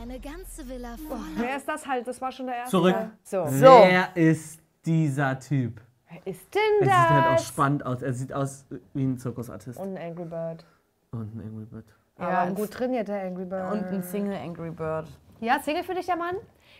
Eine 0.00 0.18
ganze 0.20 0.68
Villa 0.68 0.96
voll. 0.96 1.18
Wer 1.36 1.56
ist 1.56 1.68
das 1.68 1.86
halt? 1.86 2.06
Das 2.08 2.20
war 2.20 2.32
schon 2.32 2.46
der 2.46 2.56
erste. 2.56 2.70
Zurück. 2.70 2.96
So. 3.22 3.44
Wer 3.46 4.16
ist 4.16 4.60
dieser 4.84 5.38
Typ? 5.38 5.80
Wer 6.10 6.26
ist 6.26 6.54
denn 6.54 6.60
Er 6.80 6.86
das? 6.86 6.98
sieht 7.08 7.10
halt 7.10 7.38
auch 7.38 7.44
spannend 7.44 7.86
aus. 7.86 8.02
Er 8.02 8.12
sieht 8.14 8.32
aus 8.32 8.64
wie 8.94 9.04
ein 9.04 9.16
Zirkusartist. 9.18 9.78
Und 9.78 9.96
ein 9.96 10.10
Angry 10.10 10.24
Bird. 10.24 10.64
Und 11.12 11.34
ein 11.36 11.40
Angry 11.40 11.64
Bird. 11.66 11.84
Aber 12.16 12.30
Ja, 12.30 12.42
ein 12.42 12.54
gut 12.54 12.70
trainierter 12.72 13.20
Angry 13.20 13.44
Bird. 13.44 13.72
Und 13.72 13.84
ein 13.84 14.02
Single 14.02 14.36
Angry 14.36 14.70
Bird. 14.70 15.08
Ja, 15.40 15.60
Single 15.60 15.84
für 15.84 15.94
dich 15.94 16.06
der 16.06 16.16
Mann? 16.16 16.36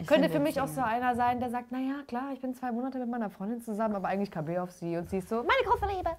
Könnte 0.07 0.29
finde 0.29 0.31
für 0.31 0.41
mich 0.41 0.61
auch 0.61 0.69
so 0.69 0.81
einer 0.81 1.17
sein, 1.17 1.41
der 1.41 1.51
sagt, 1.51 1.73
naja, 1.73 1.95
klar, 2.07 2.31
ich 2.33 2.41
bin 2.41 2.55
zwei 2.55 2.71
Monate 2.71 2.99
mit 2.99 3.09
meiner 3.09 3.31
Freundin 3.31 3.61
zusammen, 3.61 3.97
aber 3.97 4.09
eigentlich 4.09 4.31
KB 4.31 4.59
auf 4.59 4.71
sie. 4.71 4.97
Und 4.97 5.11
sie 5.11 5.19
ist 5.19 5.29
so, 5.29 5.37
meine 5.37 5.63
große 5.65 5.87
Liebe. 5.87 6.11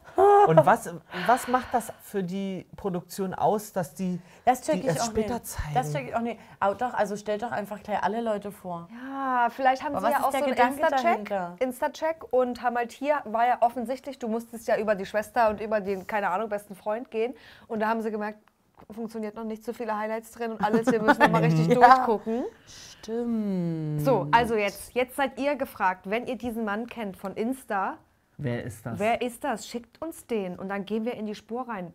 Und 0.48 0.66
was, 0.66 0.94
was 1.28 1.48
macht 1.48 1.74
das 1.74 1.94
für 2.02 2.22
die 2.22 2.68
Produktion 2.76 3.34
aus, 3.34 3.72
dass 3.72 3.94
die 3.94 4.20
Das 4.44 4.62
check 4.62 4.76
die 4.76 4.82
ich 4.82 4.88
erst 4.88 5.02
auch 5.02 5.06
später 5.06 5.36
nicht. 5.36 5.48
zeigen? 5.48 5.74
Das 5.74 5.94
check 5.94 6.10
ich 6.10 6.16
auch 6.16 6.22
nicht. 6.22 6.40
Aber 6.60 6.76
doch, 6.76 6.94
also 6.94 7.16
stellt 7.16 7.42
doch 7.42 7.52
einfach 7.52 7.82
gleich 7.82 8.04
alle 8.04 8.22
Leute 8.22 8.52
vor. 8.52 8.90
Ja, 8.92 9.48
vielleicht 9.50 9.84
haben 9.84 9.96
Aber 9.96 10.08
sie 10.08 10.12
ja 10.14 10.20
ist 10.20 10.26
auch 10.26 10.32
so 10.32 10.44
einen 10.44 10.54
Insta-Check. 10.54 11.32
Insta-Check 11.60 12.26
und 12.32 12.62
haben 12.62 12.76
halt 12.76 12.92
hier, 12.92 13.22
war 13.26 13.48
ja 13.48 13.58
offensichtlich, 13.62 14.20
du 14.20 14.28
musstest 14.28 14.68
ja 14.68 14.78
über 14.78 14.96
die 14.96 15.06
Schwester 15.06 15.50
und 15.50 15.62
über 15.62 15.80
den, 15.80 16.06
keine 16.06 16.30
Ahnung, 16.30 16.50
besten 16.50 16.76
Freund 16.76 17.12
gehen. 17.12 17.34
Und 17.68 17.80
da 17.80 17.88
haben 17.88 18.02
sie 18.02 18.12
gemerkt, 18.12 18.40
funktioniert 18.92 19.36
noch 19.36 19.44
nicht 19.44 19.64
so 19.64 19.74
viele 19.74 19.98
Highlights 19.98 20.32
drin 20.32 20.52
und 20.52 20.62
alles, 20.64 20.88
wir 20.88 21.02
müssen 21.02 21.20
noch 21.22 21.30
mal 21.30 21.42
richtig 21.44 21.70
durchgucken. 21.74 22.44
Stimmt. 22.68 24.02
So, 24.02 24.28
also 24.32 24.56
jetzt, 24.56 24.94
jetzt 24.94 25.16
seid 25.16 25.40
ihr 25.40 25.56
gefragt, 25.56 26.10
wenn 26.10 26.28
ihr 26.28 26.38
diesen 26.38 26.66
Mann 26.66 26.88
kennt 26.88 27.18
von 27.18 27.34
Insta, 27.36 27.98
Wer 28.38 28.64
ist 28.64 28.86
das? 28.86 29.00
wer 29.00 29.22
ist 29.22 29.44
das? 29.44 29.68
Schickt 29.68 30.02
uns 30.02 30.26
den 30.26 30.58
und 30.58 30.70
dann 30.70 30.86
gehen 30.86 31.06
wir 31.06 31.14
in 31.16 31.26
die 31.26 31.36
Spur 31.36 31.68
rein. 31.68 31.94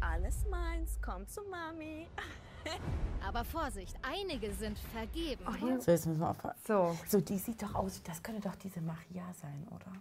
Alles 0.00 0.44
meins, 0.50 0.98
komm 1.04 1.26
zu 1.26 1.40
Mami. 1.50 2.06
Aber 3.26 3.44
Vorsicht, 3.44 3.96
einige 4.02 4.52
sind 4.52 4.78
vergeben. 4.78 5.42
So, 5.80 5.90
jetzt 5.90 6.06
müssen 6.06 6.20
wir 6.20 6.30
aufpassen. 6.30 6.58
So, 6.66 6.96
So, 7.06 7.20
die 7.20 7.38
sieht 7.38 7.62
doch 7.62 7.74
aus, 7.74 8.02
das 8.02 8.22
könnte 8.22 8.42
doch 8.48 8.56
diese 8.56 8.80
Maria 8.80 9.24
sein, 9.40 9.66
oder? 9.74 9.92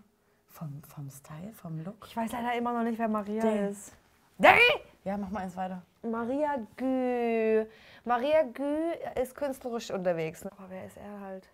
Vom, 0.48 0.82
vom 0.88 1.10
Style, 1.10 1.52
vom 1.54 1.80
Look. 1.84 2.06
ich 2.08 2.16
weiß 2.16 2.32
leider 2.32 2.56
immer 2.58 2.72
noch 2.74 2.84
nicht, 2.84 2.98
wer 2.98 3.08
Maria 3.10 3.42
Der. 3.42 3.70
ist. 3.70 3.94
Derry! 4.38 4.60
Ja, 5.06 5.18
mach 5.18 5.30
mal 5.30 5.42
eins 5.44 5.56
weiter. 5.56 5.82
Maria 6.02 6.56
Gü. 6.78 7.66
Maria 8.04 8.42
Gü 8.54 8.92
ist 9.22 9.36
künstlerisch 9.36 9.92
unterwegs. 9.92 10.44
Aber 10.46 10.70
wer 10.70 10.86
ist 10.86 10.98
er 10.98 11.22
halt? 11.22 11.48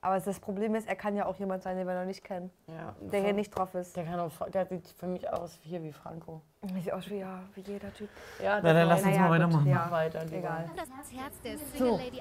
Aber 0.00 0.20
das 0.20 0.38
Problem 0.38 0.74
ist, 0.74 0.86
er 0.86 0.96
kann 0.96 1.16
ja 1.16 1.24
auch 1.24 1.36
jemand 1.36 1.62
sein, 1.62 1.76
den 1.78 1.86
wir 1.86 1.98
noch 1.98 2.04
nicht 2.06 2.22
kennen. 2.22 2.50
Ja, 2.66 2.94
Der 3.00 3.22
hier 3.22 3.32
nicht 3.32 3.50
drauf 3.50 3.74
ist. 3.74 3.96
Der, 3.96 4.04
kann 4.04 4.20
auch, 4.20 4.32
der 4.50 4.66
sieht 4.66 4.86
für 4.86 5.06
mich 5.06 5.28
aus 5.32 5.58
hier 5.62 5.82
wie 5.82 5.92
Franco. 5.92 6.42
Sieht 6.74 6.92
aus 6.92 7.08
wie, 7.08 7.20
ja, 7.20 7.40
wie 7.54 7.62
jeder 7.62 7.92
Typ. 7.94 8.10
Ja, 8.42 8.60
Na, 8.62 8.72
dann 8.74 8.86
lass 8.88 9.02
uns 9.02 9.18
mal 9.18 9.30
weitermachen. 9.30 9.66
ja. 9.66 9.90
Weiter. 9.90 10.22
Egal. 10.30 10.70
Das 10.76 11.10
Herz 11.12 11.40
der 11.40 11.52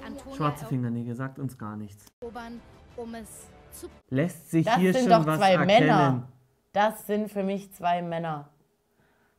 Antonia 0.06 0.36
Schwarze 0.36 0.66
Fingernägel 0.66 1.14
sagt 1.14 1.38
uns 1.40 1.58
gar 1.58 1.76
nichts. 1.76 2.06
erobern, 2.22 2.60
um 2.96 3.14
es 3.16 3.48
zu 3.72 3.88
Lässt 4.10 4.50
sich 4.50 4.66
Das 4.66 4.76
hier 4.78 4.94
sind 4.94 5.12
schon 5.12 5.22
doch 5.22 5.28
was 5.28 5.38
zwei 5.40 5.52
erkennen. 5.52 5.68
Männer. 5.88 6.28
Das 6.72 7.06
sind 7.06 7.30
für 7.32 7.44
mich 7.44 7.72
zwei 7.74 8.02
Männer. 8.02 8.48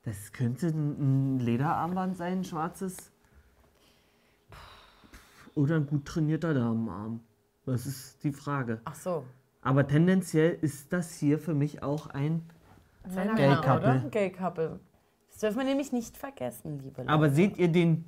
Das 0.05 0.33
könnte 0.33 0.67
ein 0.69 1.39
Lederarmband 1.41 2.17
sein, 2.17 2.39
ein 2.41 2.45
schwarzes. 2.45 3.11
Oder 5.55 5.77
ein 5.77 5.87
gut 5.87 6.05
trainierter 6.05 6.53
Damenarm. 6.53 7.21
Das 7.65 7.87
ist 7.87 8.23
die 8.25 8.33
Frage. 8.33 8.81
Ach 8.85 8.95
so. 8.95 9.25
Aber 9.63 9.87
tendenziell 9.87 10.59
ist 10.61 10.93
das 10.93 11.15
hier 11.15 11.39
für 11.39 11.55
mich 11.55 11.83
auch 11.83 12.09
ein. 12.09 12.43
Zwei 13.09 13.27
Gay 13.29 13.35
Männer, 13.35 13.61
Couple. 13.63 13.79
oder? 14.01 14.09
Gay 14.11 14.31
Couple. 14.31 14.81
Das 15.31 15.39
dürfen 15.39 15.59
wir 15.59 15.65
nämlich 15.65 15.93
nicht 15.93 16.17
vergessen, 16.17 16.79
liebe 16.81 17.01
Leute. 17.03 17.09
Aber 17.13 17.31
seht 17.31 17.57
ihr 17.57 17.69
den, 17.69 18.05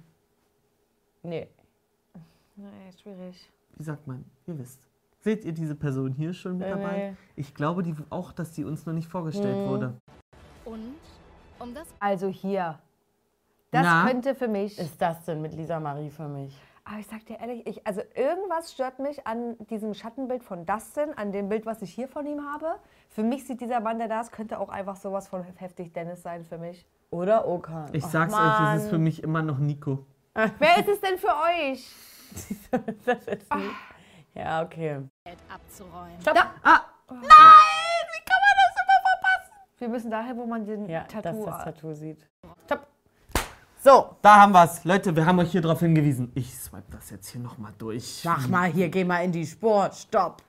Nee. 1.22 1.48
Nee, 2.56 2.92
schwierig. 3.02 3.50
wie 3.76 3.82
sagt 3.82 4.06
man, 4.06 4.24
ihr 4.46 4.58
wisst. 4.58 4.80
Seht 5.20 5.44
ihr 5.44 5.52
diese 5.52 5.74
Person 5.74 6.12
hier 6.12 6.32
schon 6.32 6.58
mit 6.58 6.68
dabei? 6.68 7.10
nee. 7.10 7.16
Ich 7.36 7.54
glaube 7.54 7.82
die, 7.82 7.94
auch, 8.10 8.32
dass 8.32 8.52
die 8.52 8.64
uns 8.64 8.86
noch 8.86 8.92
nicht 8.92 9.08
vorgestellt 9.08 9.64
Mhm. 9.66 9.68
wurde. 9.70 10.00
und 10.64 10.94
um 11.58 11.74
das 11.74 11.86
Also 12.00 12.28
hier. 12.28 12.78
Das 13.70 13.82
Na? 13.82 14.06
könnte 14.06 14.34
für 14.34 14.48
mich. 14.48 14.78
Ist 14.78 15.00
das 15.00 15.24
denn 15.24 15.42
mit 15.42 15.52
Lisa 15.52 15.80
Marie 15.80 16.10
für 16.10 16.28
mich? 16.28 16.56
Aber 16.84 16.98
ich 17.00 17.06
sag 17.08 17.26
dir 17.26 17.40
ehrlich, 17.40 17.66
ich, 17.66 17.84
also 17.84 18.00
irgendwas 18.14 18.72
stört 18.72 19.00
mich 19.00 19.26
an 19.26 19.56
diesem 19.66 19.92
Schattenbild 19.92 20.44
von 20.44 20.64
Dustin, 20.66 21.12
an 21.16 21.32
dem 21.32 21.48
Bild, 21.48 21.66
was 21.66 21.82
ich 21.82 21.92
hier 21.92 22.06
von 22.06 22.24
ihm 22.26 22.40
habe. 22.44 22.76
Für 23.08 23.24
mich 23.24 23.44
sieht 23.44 23.60
dieser 23.60 23.80
Mann, 23.80 23.98
der 23.98 24.06
da 24.06 24.20
ist, 24.20 24.30
könnte 24.30 24.60
auch 24.60 24.68
einfach 24.68 24.94
sowas 24.94 25.26
von 25.26 25.42
heftig 25.42 25.92
Dennis 25.92 26.22
sein 26.22 26.44
für 26.44 26.58
mich. 26.58 26.86
Oder 27.10 27.48
Okan? 27.48 27.88
Ich 27.92 28.04
sag's 28.04 28.32
euch, 28.32 28.38
Mann. 28.38 28.76
es 28.76 28.84
ist 28.84 28.90
für 28.90 28.98
mich 28.98 29.22
immer 29.22 29.42
noch 29.42 29.58
Nico. 29.58 30.06
Wer 30.34 30.78
ist 30.78 30.88
es 30.88 31.00
denn 31.00 31.18
für 31.18 31.28
euch? 31.28 31.92
das 33.04 33.18
ist 33.26 33.54
nicht. 33.54 33.74
Ja, 34.34 34.62
okay. 34.62 35.00
Geld 35.24 35.38
abzuräumen. 35.48 36.18
Ah! 36.62 36.82
Wir 39.78 39.88
müssen 39.88 40.10
daher, 40.10 40.36
wo 40.36 40.46
man 40.46 40.64
den 40.64 40.88
Ja, 40.88 41.02
dass 41.04 41.22
Tattoo. 41.22 41.44
das 41.46 41.64
Tattoo 41.64 41.92
sieht. 41.94 42.26
Stopp. 42.64 42.86
So, 43.78 44.16
Da 44.22 44.40
haben 44.40 44.52
wir's. 44.52 44.84
Leute, 44.84 45.14
wir 45.14 45.26
haben 45.26 45.38
euch 45.38 45.52
hier 45.52 45.60
drauf 45.60 45.80
hingewiesen. 45.80 46.32
Ich 46.34 46.56
swipe 46.58 46.90
das 46.90 47.10
jetzt 47.10 47.28
hier 47.28 47.40
nochmal 47.40 47.72
durch. 47.78 48.22
mach 48.24 48.48
mal 48.48 48.64
hier, 48.68 48.88
geh 48.88 49.04
mal 49.04 49.22
in 49.24 49.32
die 49.32 49.46
Spur. 49.46 49.90
Stopp. 49.92 50.42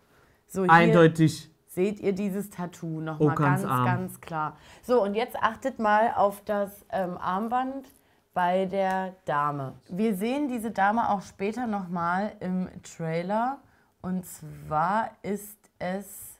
So, 0.47 0.63
hier 0.63 0.71
Eindeutig. 0.71 1.51
seht 1.67 1.99
ihr 1.99 2.13
dieses 2.13 2.49
Tattoo 2.49 3.01
nochmal 3.01 3.33
Okans 3.33 3.61
ganz, 3.61 3.71
Arm. 3.71 3.85
ganz 3.85 4.21
klar. 4.21 4.57
So, 4.81 5.03
und 5.03 5.13
jetzt 5.13 5.35
achtet 5.35 5.77
mal 5.77 6.13
auf 6.15 6.41
das 6.45 6.85
ähm, 6.89 7.17
Armband 7.17 7.85
bei 8.33 8.65
der 8.65 9.13
Dame. 9.25 9.73
Wir 9.89 10.15
sehen 10.15 10.47
diese 10.47 10.71
Dame 10.71 11.09
auch 11.09 11.21
später 11.21 11.67
nochmal 11.67 12.31
im 12.39 12.69
Trailer. 12.81 13.59
Und 14.01 14.25
zwar 14.25 15.11
ist 15.21 15.57
es 15.79 16.36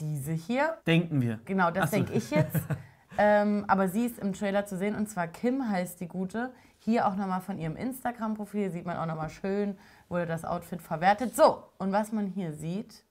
diese 0.00 0.32
hier. 0.32 0.76
Denken 0.86 1.20
wir. 1.20 1.40
Genau, 1.44 1.70
das 1.70 1.90
so. 1.90 1.96
denke 1.96 2.12
ich 2.14 2.30
jetzt. 2.30 2.60
ähm, 3.18 3.64
aber 3.68 3.88
sie 3.88 4.06
ist 4.06 4.18
im 4.18 4.32
Trailer 4.32 4.66
zu 4.66 4.76
sehen 4.76 4.94
und 4.94 5.08
zwar 5.08 5.26
Kim 5.28 5.68
heißt 5.68 6.00
die 6.00 6.08
Gute. 6.08 6.52
Hier 6.78 7.06
auch 7.06 7.16
nochmal 7.16 7.40
von 7.40 7.58
ihrem 7.58 7.76
Instagram-Profil 7.76 8.70
sieht 8.70 8.84
man 8.86 8.96
auch 8.96 9.06
nochmal 9.06 9.30
schön, 9.30 9.76
wurde 10.08 10.26
das 10.26 10.44
Outfit 10.44 10.80
verwertet. 10.82 11.34
So, 11.34 11.62
und 11.78 11.90
was 11.92 12.12
man 12.12 12.26
hier 12.26 12.52
sieht, 12.52 12.92
ist 12.92 13.04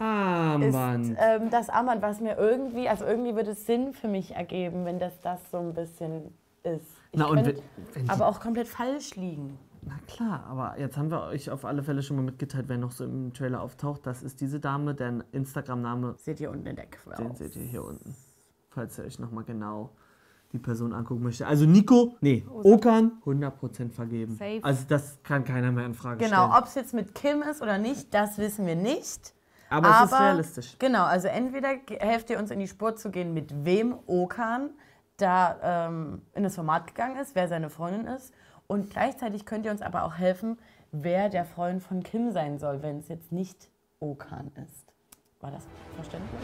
Armband. 0.00 1.16
ähm, 1.18 1.50
das 1.50 1.70
Armband, 1.70 2.02
was 2.02 2.20
mir 2.20 2.36
irgendwie, 2.36 2.88
also 2.88 3.04
irgendwie 3.06 3.34
würde 3.36 3.52
es 3.52 3.64
Sinn 3.64 3.92
für 3.94 4.08
mich 4.08 4.34
ergeben, 4.34 4.84
wenn 4.84 4.98
das 4.98 5.18
das 5.20 5.40
so 5.50 5.58
ein 5.58 5.72
bisschen 5.72 6.34
ist. 6.64 6.84
Ich 7.12 7.18
Na, 7.20 7.26
und 7.26 7.36
könnt 7.44 7.46
wenn- 7.56 7.62
wenn 7.94 8.10
aber 8.10 8.26
auch 8.26 8.40
komplett 8.40 8.66
falsch 8.68 9.14
liegen. 9.14 9.56
Na 9.86 9.94
klar, 10.06 10.44
aber 10.48 10.78
jetzt 10.78 10.96
haben 10.96 11.10
wir 11.10 11.22
euch 11.24 11.50
auf 11.50 11.64
alle 11.64 11.82
Fälle 11.82 12.02
schon 12.02 12.16
mal 12.16 12.22
mitgeteilt, 12.22 12.66
wer 12.68 12.78
noch 12.78 12.92
so 12.92 13.04
im 13.04 13.32
Trailer 13.34 13.60
auftaucht. 13.60 14.06
Das 14.06 14.22
ist 14.22 14.40
diese 14.40 14.60
Dame, 14.60 14.94
deren 14.94 15.22
Instagram-Name, 15.32 16.14
Seht 16.18 16.40
ihr 16.40 16.50
unten 16.50 16.66
in 16.66 16.76
der 16.76 16.86
Quelle. 16.86 17.16
den 17.16 17.34
seht 17.34 17.54
ihr 17.56 17.62
hier 17.64 17.84
unten. 17.84 18.14
Falls 18.70 18.98
ihr 18.98 19.04
euch 19.04 19.18
nochmal 19.18 19.44
genau 19.44 19.90
die 20.52 20.58
Person 20.58 20.92
angucken 20.92 21.22
möchte. 21.24 21.46
Also 21.46 21.66
Nico, 21.66 22.16
nee, 22.20 22.46
Okan, 22.48 23.12
100% 23.24 23.90
vergeben. 23.90 24.36
Safe. 24.36 24.60
Also 24.62 24.84
das 24.88 25.18
kann 25.24 25.44
keiner 25.44 25.72
mehr 25.72 25.84
in 25.84 25.94
Frage 25.94 26.24
Genau, 26.24 26.46
stellen. 26.48 26.62
ob 26.62 26.66
es 26.68 26.74
jetzt 26.76 26.94
mit 26.94 27.14
Kim 27.14 27.42
ist 27.42 27.60
oder 27.60 27.76
nicht, 27.78 28.14
das 28.14 28.38
wissen 28.38 28.64
wir 28.66 28.76
nicht. 28.76 29.34
Aber, 29.68 29.88
es 30.04 30.12
ist 30.12 30.18
realistisch. 30.20 30.76
Genau, 30.78 31.04
also 31.04 31.26
entweder 31.26 31.70
helft 31.98 32.30
ihr 32.30 32.38
uns 32.38 32.50
in 32.52 32.60
die 32.60 32.68
Spur 32.68 32.94
zu 32.94 33.10
gehen, 33.10 33.34
mit 33.34 33.64
wem 33.64 33.96
Okan 34.06 34.70
da 35.16 35.86
ähm, 35.88 36.22
in 36.34 36.44
das 36.44 36.54
Format 36.54 36.86
gegangen 36.86 37.16
ist, 37.16 37.34
wer 37.34 37.48
seine 37.48 37.68
Freundin 37.70 38.06
ist. 38.06 38.32
Und 38.66 38.90
gleichzeitig 38.90 39.44
könnt 39.46 39.64
ihr 39.66 39.70
uns 39.72 39.82
aber 39.82 40.04
auch 40.04 40.14
helfen, 40.16 40.58
wer 40.92 41.28
der 41.28 41.44
Freund 41.44 41.82
von 41.82 42.02
Kim 42.02 42.30
sein 42.32 42.58
soll, 42.58 42.82
wenn 42.82 42.98
es 42.98 43.08
jetzt 43.08 43.32
nicht 43.32 43.70
Okan 44.00 44.50
ist. 44.66 44.92
War 45.40 45.50
das 45.50 45.66
verständlich? 45.96 46.40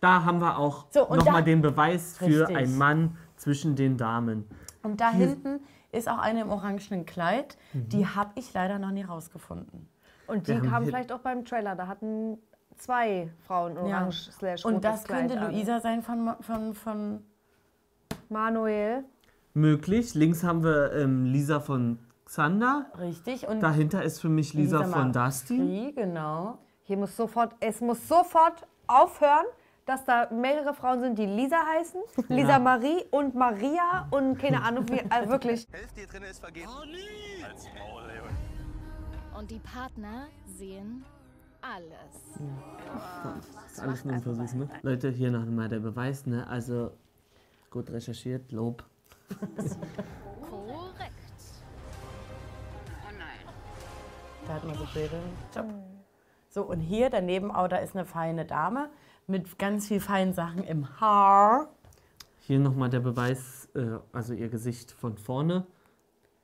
Da 0.00 0.24
haben 0.24 0.40
wir 0.40 0.58
auch 0.58 0.86
So, 0.90 1.00
nochmal 1.14 1.42
den 1.42 1.62
Beweis 1.62 2.18
für 2.18 2.42
Richtig. 2.42 2.56
einen 2.56 2.76
Mann 2.78 3.16
zwischen 3.36 3.74
den 3.74 3.96
Damen. 3.96 4.46
Und 4.82 5.00
da 5.00 5.10
hinten 5.10 5.60
ist 5.92 6.08
auch 6.08 6.18
eine 6.18 6.42
im 6.42 6.50
orangenen 6.50 7.06
Kleid. 7.06 7.56
Mhm. 7.72 7.88
Die 7.88 8.06
habe 8.06 8.30
ich 8.34 8.52
leider 8.52 8.78
noch 8.78 8.90
nie 8.90 9.02
rausgefunden. 9.02 9.88
Und 10.26 10.46
die 10.48 10.60
hier- 10.60 10.82
vielleicht 10.84 11.10
auch 11.10 11.20
beim 11.20 11.44
Trailer. 11.44 11.74
Da 11.74 11.86
hatten 11.86 12.38
zwei 12.76 13.30
Frauen 13.46 13.76
orange 13.78 14.30
slash 14.30 14.64
Und 14.64 14.84
das 14.84 15.04
könnte 15.04 15.34
Kleid 15.34 15.48
an. 15.48 15.52
Luisa 15.54 15.80
sein 15.80 16.02
von, 16.02 16.36
von, 16.40 16.74
von 16.74 17.24
Manuel. 18.28 19.04
Möglich. 19.54 20.14
Links 20.14 20.42
haben 20.42 20.64
wir 20.64 20.92
ähm, 20.92 21.24
Lisa 21.26 21.60
von 21.60 21.98
Xander. 22.24 22.86
richtig. 22.98 23.46
Und 23.46 23.60
Dahinter 23.60 24.02
ist 24.02 24.20
für 24.20 24.28
mich 24.28 24.52
Lisa, 24.52 24.84
von 24.84 25.12
Dusty. 25.12 25.56
Marie, 25.56 25.92
genau. 25.92 26.58
Hier 26.82 26.96
muss 26.96 27.16
sofort, 27.16 27.54
es 27.60 27.80
muss 27.80 28.08
sofort 28.08 28.66
aufhören, 28.88 29.46
dass 29.86 30.04
da 30.04 30.28
mehrere 30.32 30.74
Frauen 30.74 31.00
sind, 31.00 31.18
die 31.18 31.26
Lisa 31.26 31.56
heißen. 31.64 32.00
Lisa 32.28 32.58
Marie 32.58 33.04
und 33.10 33.34
Maria 33.34 34.08
und 34.10 34.38
keine 34.38 34.62
Ahnung 34.62 34.88
wie, 34.88 35.00
also 35.08 35.30
wirklich. 35.30 35.68
Hälfte 35.72 36.00
hier 36.00 36.08
drin 36.08 36.22
ist 36.24 36.40
vergeben. 36.40 36.68
Als 37.48 37.64
Maul. 37.78 38.02
Und 39.38 39.50
die 39.50 39.60
Partner 39.60 40.26
sehen 40.46 41.04
alles. 41.60 42.40
Das 43.22 43.72
ist 43.72 43.80
alles 43.80 44.04
nur 44.04 44.14
ein 44.14 44.22
Versuch, 44.22 44.54
ne? 44.54 44.68
Leute, 44.82 45.10
hier 45.10 45.30
noch 45.30 45.46
mal 45.46 45.68
der 45.68 45.80
Beweis, 45.80 46.26
ne? 46.26 46.46
Also 46.48 46.90
Gut 47.74 47.90
recherchiert, 47.90 48.52
Lob. 48.52 48.84
Korrekt. 49.28 51.14
Da 54.46 54.54
hat 54.54 54.64
man 54.64 54.76
so 54.76 54.86
Bilder. 54.92 55.18
Job. 55.54 55.66
So, 56.50 56.62
und 56.62 56.80
hier 56.80 57.10
daneben, 57.10 57.50
oh, 57.50 57.66
da 57.66 57.78
ist 57.78 57.96
eine 57.96 58.04
feine 58.04 58.44
Dame 58.44 58.90
mit 59.26 59.58
ganz 59.58 59.88
viel 59.88 60.00
feinen 60.00 60.34
Sachen 60.34 60.62
im 60.64 61.00
Haar. 61.00 61.68
Hier 62.40 62.58
nochmal 62.58 62.90
der 62.90 63.00
Beweis, 63.00 63.68
äh, 63.74 63.98
also 64.12 64.34
ihr 64.34 64.48
Gesicht 64.48 64.92
von 64.92 65.16
vorne. 65.16 65.66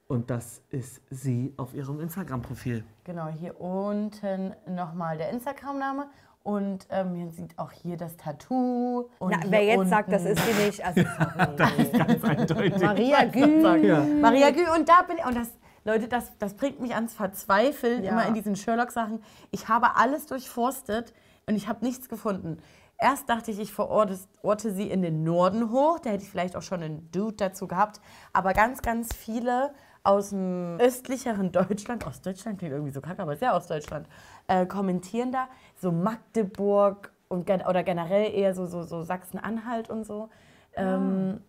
Und 0.08 0.30
das 0.30 0.62
ist 0.70 1.02
sie 1.10 1.54
auf 1.56 1.74
ihrem 1.74 2.00
Instagram-Profil. 2.00 2.84
Genau, 3.04 3.28
hier 3.28 3.60
unten 3.60 4.56
nochmal 4.66 5.16
der 5.18 5.30
Instagram-Name. 5.30 6.10
Und 6.42 6.86
ähm, 6.90 7.18
man 7.18 7.30
sieht 7.32 7.58
auch 7.58 7.70
hier 7.70 7.96
das 7.96 8.16
Tattoo. 8.16 9.10
Und 9.18 9.30
Na, 9.32 9.40
hier 9.42 9.50
wer 9.50 9.64
jetzt 9.64 9.78
unten- 9.78 9.90
sagt, 9.90 10.12
das 10.12 10.24
ist 10.24 10.40
sie 10.44 10.64
nicht, 10.66 10.84
also 10.84 11.02
sorry. 11.58 11.84
Ganz 11.98 12.24
eindeutig. 12.24 12.82
Maria 12.82 13.24
Gü. 13.24 13.86
Ja. 13.86 14.00
Maria 14.20 14.50
Gü, 14.50 14.62
und 14.74 14.88
da 14.88 15.02
bin 15.02 15.18
ich. 15.18 15.26
Und 15.26 15.36
das, 15.36 15.48
Leute, 15.84 16.08
das, 16.08 16.36
das 16.38 16.54
bringt 16.54 16.80
mich 16.80 16.94
ans 16.94 17.12
Verzweifeln, 17.14 18.04
Ja. 18.04 18.12
immer 18.12 18.26
in 18.26 18.34
diesen 18.34 18.56
Sherlock-Sachen. 18.56 19.22
Ich 19.50 19.68
habe 19.68 19.96
alles 19.96 20.26
durchforstet 20.26 21.12
und 21.46 21.56
ich 21.56 21.68
habe 21.68 21.84
nichts 21.84 22.08
gefunden. 22.08 22.58
Erst 22.98 23.28
dachte 23.30 23.50
ich, 23.50 23.58
ich 23.58 23.72
verorte 23.72 24.18
orte 24.42 24.72
sie 24.72 24.90
in 24.90 25.00
den 25.02 25.22
Norden 25.24 25.70
hoch. 25.70 25.98
Da 26.00 26.10
hätte 26.10 26.22
ich 26.24 26.30
vielleicht 26.30 26.54
auch 26.56 26.62
schon 26.62 26.82
einen 26.82 27.10
Dude 27.12 27.36
dazu 27.36 27.66
gehabt. 27.66 28.00
Aber 28.32 28.52
ganz, 28.52 28.82
ganz 28.82 29.14
viele 29.14 29.72
aus 30.02 30.30
dem 30.30 30.78
östlicheren 30.80 31.52
Deutschland, 31.52 32.06
Ostdeutschland 32.06 32.58
klingt 32.58 32.72
irgendwie 32.72 32.92
so 32.92 33.02
kacke, 33.02 33.20
aber 33.20 33.34
ist 33.34 33.42
ja 33.42 33.54
Ostdeutschland, 33.54 34.06
äh, 34.48 34.64
kommentieren 34.64 35.30
da 35.30 35.48
so 35.80 35.92
Magdeburg 35.92 37.10
und, 37.28 37.48
oder 37.50 37.82
generell 37.82 38.32
eher 38.34 38.54
so, 38.54 38.66
so, 38.66 38.82
so 38.82 39.02
Sachsen-Anhalt 39.02 39.88
und 39.88 40.04
so. 40.04 40.28
Ähm, 40.74 41.40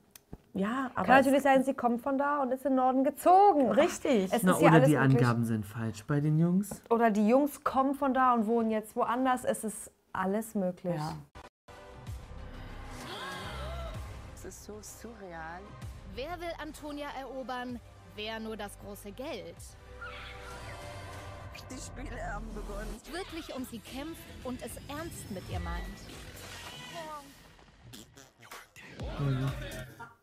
ja, 0.54 0.92
aber 0.96 1.06
Kann 1.06 1.18
natürlich 1.18 1.44
sein, 1.44 1.64
sie 1.64 1.74
kommt 1.74 2.02
von 2.02 2.18
da 2.18 2.42
und 2.42 2.52
ist 2.52 2.66
in 2.66 2.72
den 2.72 2.78
Norden 2.78 3.04
gezogen. 3.04 3.72
Richtig. 3.72 4.32
Es 4.34 4.44
Na, 4.44 4.52
ist 4.52 4.62
oder 4.62 4.74
alles 4.74 4.90
die. 4.90 4.98
Angaben 4.98 5.46
sind 5.46 5.66
falsch 5.66 6.04
bei 6.06 6.20
den 6.20 6.38
Jungs. 6.38 6.82
Oder 6.90 7.10
die 7.10 7.28
Jungs 7.28 7.64
kommen 7.64 7.94
von 7.94 8.14
da 8.14 8.34
und 8.34 8.48
wohnen 8.48 8.70
jetzt 8.70 8.96
woanders. 8.96 9.46
Es 9.46 9.64
ist 9.64 9.92
alles 10.12 10.56
möglich. 10.56 10.96
Ja. 10.96 11.16
Es 14.36 14.46
ist 14.46 14.66
so 14.66 14.74
surreal. 14.82 15.62
Wer 16.16 16.40
will 16.40 16.52
Antonia 16.62 17.08
erobern? 17.20 17.80
Wer 18.16 18.40
nur 18.42 18.58
das 18.58 18.78
große 18.80 19.12
Geld? 19.14 19.56
Die 21.70 21.78
Spiele 21.78 22.22
haben 22.34 22.46
begonnen. 22.54 22.90
Wirklich 23.12 23.56
um 23.56 23.66
sie 23.66 23.80
kämpft 23.80 24.22
und 24.44 24.60
es 24.64 24.72
ernst 24.90 25.30
mit 25.32 25.44
ihr 25.52 25.60
meint. 25.60 25.86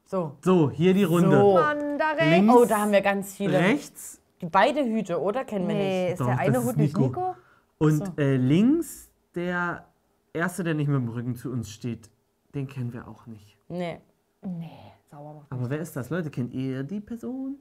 So. 0.06 0.36
So, 0.42 0.70
hier 0.70 0.94
die 0.94 1.04
Runde. 1.04 1.38
So. 1.38 1.54
Mann, 1.54 1.98
da 1.98 2.10
rechts. 2.12 2.30
Links, 2.30 2.54
Oh, 2.54 2.64
da 2.64 2.78
haben 2.78 2.92
wir 2.92 3.00
ganz 3.02 3.34
viele. 3.34 3.58
rechts 3.58 4.20
Die 4.40 4.46
beide 4.46 4.84
Hüte, 4.84 5.20
oder? 5.20 5.44
Kennen 5.44 5.68
wir 5.68 5.74
Nee, 5.74 6.02
nicht. 6.04 6.12
ist 6.12 6.20
Doch, 6.20 6.26
der 6.26 6.38
eine 6.38 6.64
Hut 6.64 6.76
nicht 6.76 6.96
Nico. 6.96 7.08
Nico? 7.08 7.36
und 7.78 8.18
äh, 8.18 8.36
links 8.36 9.10
der 9.34 9.86
erste, 10.32 10.64
der 10.64 10.74
nicht 10.74 10.88
mit 10.88 10.96
dem 10.96 11.08
Rücken 11.08 11.36
zu 11.36 11.50
uns 11.50 11.70
steht. 11.70 12.10
Den 12.54 12.66
kennen 12.66 12.92
wir 12.92 13.06
auch 13.06 13.26
nicht. 13.26 13.58
Nee. 13.68 14.00
Nee, 14.42 14.70
sauber 15.10 15.34
machen. 15.34 15.46
Aber 15.50 15.68
wer 15.70 15.80
ist 15.80 15.94
das? 15.96 16.08
Leute, 16.10 16.30
kennt 16.30 16.54
ihr 16.54 16.82
die 16.84 17.00
Person? 17.00 17.58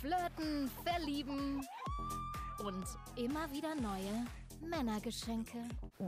Flirten, 0.00 0.70
verlieben 0.84 1.60
und 2.64 2.84
immer 3.16 3.50
wieder 3.52 3.74
neue 3.74 4.26
Männergeschenke. 4.68 5.58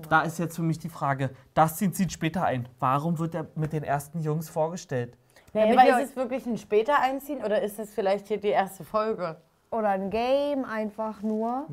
Da 0.09 0.23
ist 0.23 0.38
jetzt 0.38 0.57
für 0.57 0.62
mich 0.62 0.79
die 0.79 0.88
Frage, 0.88 1.31
Dustin 1.55 1.93
zieht 1.93 2.12
später 2.12 2.45
ein. 2.45 2.69
Warum 2.79 3.19
wird 3.19 3.35
er 3.35 3.49
mit 3.55 3.73
den 3.73 3.83
ersten 3.83 4.21
Jungs 4.21 4.49
vorgestellt? 4.49 5.17
Damit 5.53 5.79
aber 5.79 6.01
ist 6.01 6.11
es 6.11 6.17
wirklich 6.17 6.47
ein 6.47 6.59
später 6.59 6.99
einziehen 7.01 7.43
oder 7.45 7.62
ist 7.62 7.79
es 7.79 7.93
vielleicht 7.93 8.29
hier 8.29 8.38
die 8.38 8.49
erste 8.49 8.85
Folge? 8.85 9.37
Oder 9.71 9.88
ein 9.88 10.11
Game 10.11 10.67
einfach 10.67 11.23
nur. 11.23 11.67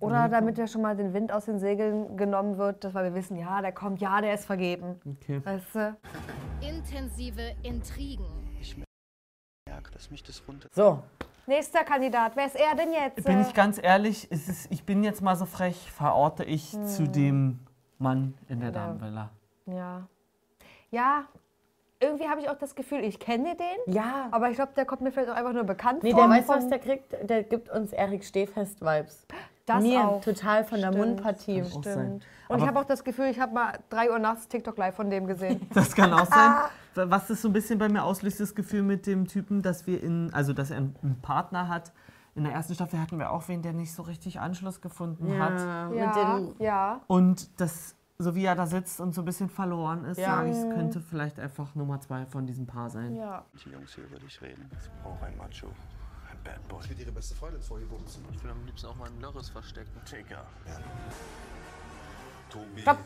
Oder 0.00 0.28
damit 0.28 0.58
ja 0.58 0.66
schon 0.66 0.82
mal 0.82 0.94
den 0.94 1.14
Wind 1.14 1.32
aus 1.32 1.46
den 1.46 1.58
Segeln 1.58 2.18
genommen 2.18 2.58
wird, 2.58 2.84
dass 2.84 2.92
weil 2.92 3.04
wir 3.04 3.14
wissen, 3.14 3.36
ja, 3.36 3.62
der 3.62 3.72
kommt, 3.72 4.00
ja, 4.00 4.20
der 4.20 4.34
ist 4.34 4.44
vergeben. 4.44 5.00
Okay. 5.22 5.40
Weißt 5.42 5.74
du? 5.74 5.96
Intensive 6.60 7.54
Intrigen. 7.62 8.26
merke, 9.66 9.90
dass 9.92 10.10
mich 10.10 10.22
das 10.22 10.42
runter. 10.46 10.68
So. 10.72 11.02
Nächster 11.50 11.82
Kandidat, 11.82 12.36
wer 12.36 12.46
ist 12.46 12.54
er 12.54 12.76
denn 12.76 12.92
jetzt? 12.92 13.24
Bin 13.24 13.40
ich 13.40 13.52
ganz 13.54 13.80
ehrlich, 13.82 14.28
es 14.30 14.68
ich 14.70 14.84
bin 14.84 15.02
jetzt 15.02 15.20
mal 15.20 15.34
so 15.34 15.46
frech, 15.46 15.90
verorte 15.90 16.44
ich 16.44 16.70
zu 16.84 17.08
dem 17.08 17.58
Mann 17.98 18.34
in 18.48 18.60
der 18.60 18.70
Damenvilla. 18.70 19.30
ja. 19.66 20.06
Ja, 20.92 21.24
irgendwie 22.00 22.28
habe 22.28 22.40
ich 22.40 22.48
auch 22.48 22.56
das 22.58 22.76
Gefühl, 22.76 23.04
ich 23.04 23.18
kenne 23.18 23.56
den, 23.56 23.92
Ja. 23.94 24.28
aber 24.30 24.48
ich 24.50 24.54
glaube, 24.56 24.72
der 24.76 24.84
kommt 24.84 25.02
mir 25.02 25.10
vielleicht 25.10 25.30
auch 25.30 25.34
einfach 25.36 25.52
nur 25.52 25.64
bekannt 25.64 26.04
Nee, 26.04 26.12
vor. 26.12 26.22
der 26.28 26.30
weiß, 26.30 26.48
was 26.48 26.68
der 26.68 26.78
kriegt. 26.78 27.14
Der 27.28 27.42
gibt 27.42 27.68
uns 27.68 27.92
Erik 27.92 28.22
Stehfest-Vibes. 28.24 29.26
Das 29.74 29.82
Mir 29.82 30.04
auch. 30.06 30.20
total 30.20 30.64
von 30.64 30.80
der 30.80 30.88
Stimmt. 30.92 31.06
Mundpartie. 31.06 31.60
Kann 31.62 31.66
auch 31.72 31.84
sein. 31.84 31.92
Stimmt. 31.92 32.12
Und 32.48 32.54
Aber- 32.54 32.58
ich 32.62 32.66
habe 32.68 32.78
auch 32.80 32.84
das 32.84 33.04
Gefühl, 33.04 33.26
ich 33.26 33.38
habe 33.40 33.52
mal 33.54 33.78
3 33.90 34.10
Uhr 34.10 34.18
nachts 34.18 34.48
TikTok 34.48 34.76
live 34.78 34.94
von 34.94 35.08
dem 35.10 35.26
gesehen. 35.26 35.66
Das 35.74 35.94
kann 35.94 36.12
auch 36.12 36.26
sein. 36.26 36.54
Was 37.08 37.28
das 37.28 37.40
so 37.42 37.48
ein 37.48 37.52
bisschen 37.52 37.78
bei 37.78 37.88
mir 37.88 38.02
auslöst, 38.02 38.40
das 38.40 38.54
Gefühl 38.54 38.82
mit 38.82 39.06
dem 39.06 39.26
Typen, 39.28 39.62
dass 39.62 39.86
wir 39.86 40.02
in, 40.02 40.32
also 40.34 40.52
dass 40.52 40.70
er 40.70 40.78
einen 40.78 41.18
Partner 41.22 41.68
hat. 41.68 41.92
In 42.34 42.44
der 42.44 42.52
ersten 42.52 42.74
Staffel 42.74 43.00
hatten 43.00 43.18
wir 43.18 43.30
auch 43.30 43.48
wen, 43.48 43.62
der 43.62 43.72
nicht 43.72 43.92
so 43.92 44.02
richtig 44.02 44.40
Anschluss 44.40 44.80
gefunden 44.80 45.38
hat. 45.42 45.58
Ja, 45.60 45.88
mit 45.88 45.98
ja, 45.98 46.12
den 46.38 46.54
ja. 46.58 47.00
Und 47.06 47.60
das, 47.60 47.94
so 48.18 48.34
wie 48.34 48.44
er 48.44 48.54
da 48.54 48.66
sitzt 48.66 49.00
und 49.00 49.14
so 49.14 49.22
ein 49.22 49.24
bisschen 49.24 49.48
verloren 49.48 50.04
ist, 50.04 50.18
Ja. 50.18 50.36
sage 50.36 50.50
ich, 50.50 50.56
es 50.56 50.62
könnte 50.74 51.00
vielleicht 51.00 51.38
einfach 51.40 51.74
Nummer 51.74 52.00
zwei 52.00 52.26
von 52.26 52.46
diesem 52.46 52.66
Paar 52.66 52.88
sein. 52.90 53.14
ja. 53.16 53.44
Die 53.64 53.70
Jungs 53.70 53.94
hier 53.94 54.04
über 54.04 54.18
dich 54.18 54.40
reden. 54.42 54.68
Ich 54.80 54.90
brauche 55.02 55.24
ein 55.26 55.36
Macho. 55.36 55.66
Ein 56.40 56.44
Bad 56.44 56.68
Boy. 56.68 56.80
Ich 56.84 56.90
will 56.90 57.00
ihre 57.00 57.12
beste 57.12 57.34
Freundin 57.34 57.62
vor 57.62 57.78
ihr 57.78 57.86
bumsen. 57.86 58.24
Ich 58.32 58.42
will 58.42 58.50
am 58.50 58.64
liebsten 58.64 58.86
auch 58.88 58.96
mal 58.96 59.08
ein 59.08 59.20
Lörres 59.20 59.50
verstecken. 59.50 59.90
Digga. 60.10 60.44
Tobi. 62.50 62.82
Stopp. 62.82 62.98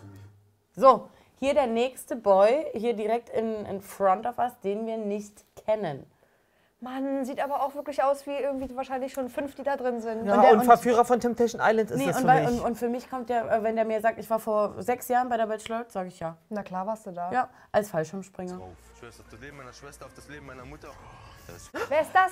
So, 0.76 1.10
hier 1.38 1.54
der 1.54 1.66
nächste 1.66 2.16
Boy, 2.16 2.66
hier 2.74 2.94
direkt 2.94 3.28
in, 3.30 3.64
in 3.66 3.80
front 3.80 4.26
of 4.26 4.38
us, 4.38 4.52
den 4.62 4.86
wir 4.86 4.96
nicht 4.96 5.44
kennen. 5.56 6.06
Mann, 6.84 7.24
sieht 7.24 7.42
aber 7.42 7.62
auch 7.64 7.74
wirklich 7.74 8.02
aus 8.04 8.24
wie 8.26 8.30
irgendwie 8.36 8.74
wahrscheinlich 8.76 9.12
schon 9.12 9.28
fünf, 9.28 9.54
die 9.56 9.64
da 9.64 9.76
drin 9.76 10.00
sind. 10.00 10.26
Ja, 10.26 10.34
Und 10.36 10.42
der- 10.42 10.52
und, 10.52 10.64
Verführer 10.64 11.04
von 11.04 11.18
Temptation 11.18 11.60
Island 11.64 11.90
ist 11.90 11.98
Nee, 11.98 12.06
das 12.06 12.16
und, 12.16 12.22
für 12.22 12.28
weil, 12.28 12.42
mich. 12.46 12.60
und, 12.60 12.60
und 12.66 12.74
für 12.76 12.88
mich 12.88 13.10
kommt 13.10 13.28
der, 13.30 13.50
äh, 13.50 13.62
wenn 13.64 13.74
der 13.74 13.84
mir 13.84 14.00
sagt, 14.00 14.18
ich 14.18 14.30
war 14.30 14.38
vor 14.38 14.80
sechs 14.82 15.08
Jahren 15.08 15.28
bei 15.28 15.36
der 15.36 15.46
Bachelor, 15.46 15.84
sage 15.88 16.08
ich 16.08 16.20
ja. 16.20 16.36
Na 16.50 16.62
klar 16.62 16.86
warst 16.86 17.06
du 17.06 17.10
da. 17.10 17.32
Ja, 17.32 17.48
als 17.72 17.90
Fallschirmspringer. 17.90 18.60
Ich 18.94 18.98
schwör's 19.00 19.18
auf 19.20 19.26
das 19.30 19.40
Leben 19.40 19.56
meiner 19.56 19.72
Schwester, 19.72 20.06
auf 20.06 20.14
das 20.14 20.28
Leben 20.28 20.46
meiner 20.46 20.64
Mutter. 20.64 20.88
Das 21.48 21.70
Wer 21.88 22.00
ist 22.02 22.10
das? 22.14 22.30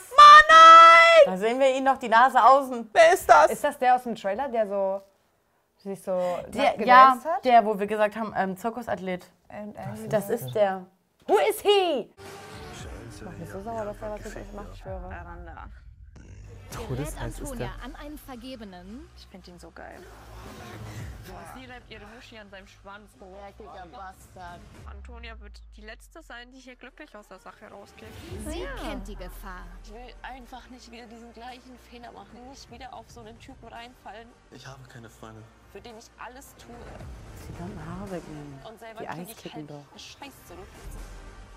Da 1.26 1.36
sehen 1.36 1.58
wir 1.58 1.74
ihn 1.76 1.84
noch 1.84 1.98
die 1.98 2.08
Nase 2.08 2.42
außen. 2.42 2.88
Wer 2.92 3.12
ist 3.12 3.28
das? 3.28 3.50
Ist 3.50 3.64
das 3.64 3.78
der 3.78 3.96
aus 3.96 4.04
dem 4.04 4.14
Trailer, 4.14 4.48
der 4.48 4.66
so 4.66 5.02
sich 5.78 6.00
so 6.02 6.12
Der, 6.48 6.80
ja, 6.86 7.16
hat? 7.24 7.44
der, 7.44 7.64
wo 7.66 7.78
wir 7.78 7.86
gesagt 7.86 8.16
haben, 8.16 8.32
ähm, 8.36 8.56
Zirkusathlet. 8.56 9.26
And 9.48 9.76
Angry 9.78 10.08
Das 10.08 10.28
Birds. 10.28 10.42
ist 10.42 10.54
der. 10.54 10.86
Who 11.26 11.34
is 11.50 11.60
he? 11.60 12.10
Scheiße. 13.22 13.30
Mach 13.30 13.38
mich 13.38 13.50
so 13.50 13.62
sauer, 13.62 13.84
dass 13.84 13.96
er 14.02 14.10
was 14.10 14.24
mit 14.24 14.36
euch 14.36 14.52
macht, 14.52 14.68
ich 14.74 14.80
schwöre. 14.80 15.14
Aranda. 15.14 15.68
Gerät 16.88 17.20
Antonia 17.20 17.70
an 17.84 17.94
einen 17.96 18.16
Vergebenen. 18.16 19.06
Ich 19.18 19.26
finde 19.26 19.50
ihn 19.50 19.58
so 19.58 19.70
geil. 19.72 20.00
Sie 21.54 21.66
reibt 21.66 21.90
ihre 21.90 22.06
Muschi 22.06 22.38
an 22.38 22.48
seinem 22.48 22.66
Schwanz. 22.66 23.10
Dreckiger 23.18 23.86
Bastard. 23.92 24.58
Antonia 24.86 25.38
wird 25.40 25.60
die 25.76 25.82
Letzte 25.82 26.22
sein, 26.22 26.50
die 26.50 26.58
hier 26.60 26.74
glücklich 26.76 27.14
aus 27.14 27.28
der 27.28 27.38
Sache 27.40 27.66
rausgeht. 27.68 28.08
Sie 28.48 28.66
kennt 28.82 29.06
die 29.06 29.16
Gefahr. 29.16 29.66
Ich 29.84 29.92
will 29.92 30.14
einfach 30.22 30.66
nicht 30.70 30.90
wieder 30.90 31.06
diesen 31.06 31.30
gleichen 31.34 31.78
Fehler 31.90 32.10
machen. 32.12 32.48
Nicht 32.48 32.70
wieder 32.70 32.94
auf 32.94 33.04
so 33.10 33.20
einen 33.20 33.38
Typen 33.38 33.68
reinfallen, 33.68 34.28
Ich 34.50 34.66
habe 34.66 34.82
keine 34.88 35.10
Freunde. 35.10 35.42
für 35.72 35.80
den 35.82 35.98
ich 35.98 36.06
alles 36.18 36.54
tue. 36.56 36.74
Ganzen 37.58 37.86
Haare 37.86 38.10
wegnehmen. 38.12 38.58
Und 38.66 38.78
selber 38.78 39.00
Die 39.00 39.06
krieg 39.06 39.18
Eis 39.18 39.28
ich 39.28 39.36
kicken 39.36 39.68
halt 39.68 39.70
doch. 39.70 39.98
Scheiß 39.98 40.32
zurück. 40.48 40.68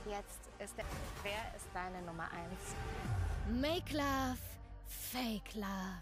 Jetzt 0.07 0.39
ist 0.63 0.77
der. 0.77 0.85
Wer 1.23 1.55
ist 1.55 1.65
deine 1.73 2.01
Nummer 2.05 2.25
eins? 2.31 2.75
Make 3.49 3.93
love, 3.95 4.37
fake 4.85 5.55
love. 5.55 6.01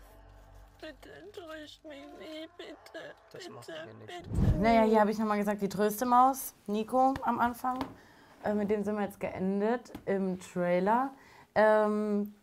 Bitte 0.82 1.10
enttäuscht 1.14 1.82
mich 1.86 2.06
nie, 2.20 2.48
bitte. 2.58 3.16
Das 3.32 3.48
machen 3.50 3.64
bitte, 3.66 3.88
wir 3.88 3.94
nicht. 3.94 4.32
bitte. 4.34 4.58
Naja, 4.60 4.82
hier 4.84 5.00
habe 5.00 5.12
ich 5.12 5.18
nochmal 5.18 5.38
gesagt, 5.38 5.62
die 5.62 5.70
tröste 5.70 6.06
Maus, 6.06 6.54
Nico 6.68 7.14
am 7.24 7.40
Anfang. 7.40 7.80
Äh, 8.44 8.54
mit 8.54 8.70
dem 8.70 8.84
sind 8.84 8.96
wir 8.98 9.04
jetzt 9.06 9.20
geendet 9.22 9.94
im 10.06 10.38
Trailer. 10.40 11.12
Ähm, 11.56 12.34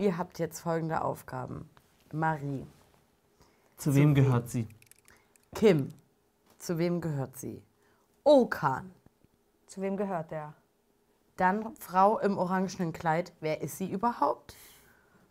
ihr 0.00 0.18
habt 0.18 0.40
jetzt 0.40 0.60
folgende 0.60 1.02
Aufgaben. 1.02 1.70
Marie, 2.12 2.66
Zu 3.76 3.94
wem 3.94 4.14
gehört 4.14 4.48
sie? 4.48 4.66
Kim, 5.54 5.90
zu 6.58 6.78
wem 6.78 7.00
gehört 7.00 7.36
sie? 7.36 7.62
Okan, 8.24 8.92
Zu 9.66 9.82
wem 9.82 9.96
gehört 9.96 10.30
der? 10.32 10.54
Dann 11.38 11.74
Frau 11.76 12.18
im 12.18 12.36
orangenen 12.38 12.92
Kleid, 12.92 13.32
wer 13.40 13.62
ist 13.62 13.78
sie 13.78 13.90
überhaupt? 13.90 14.54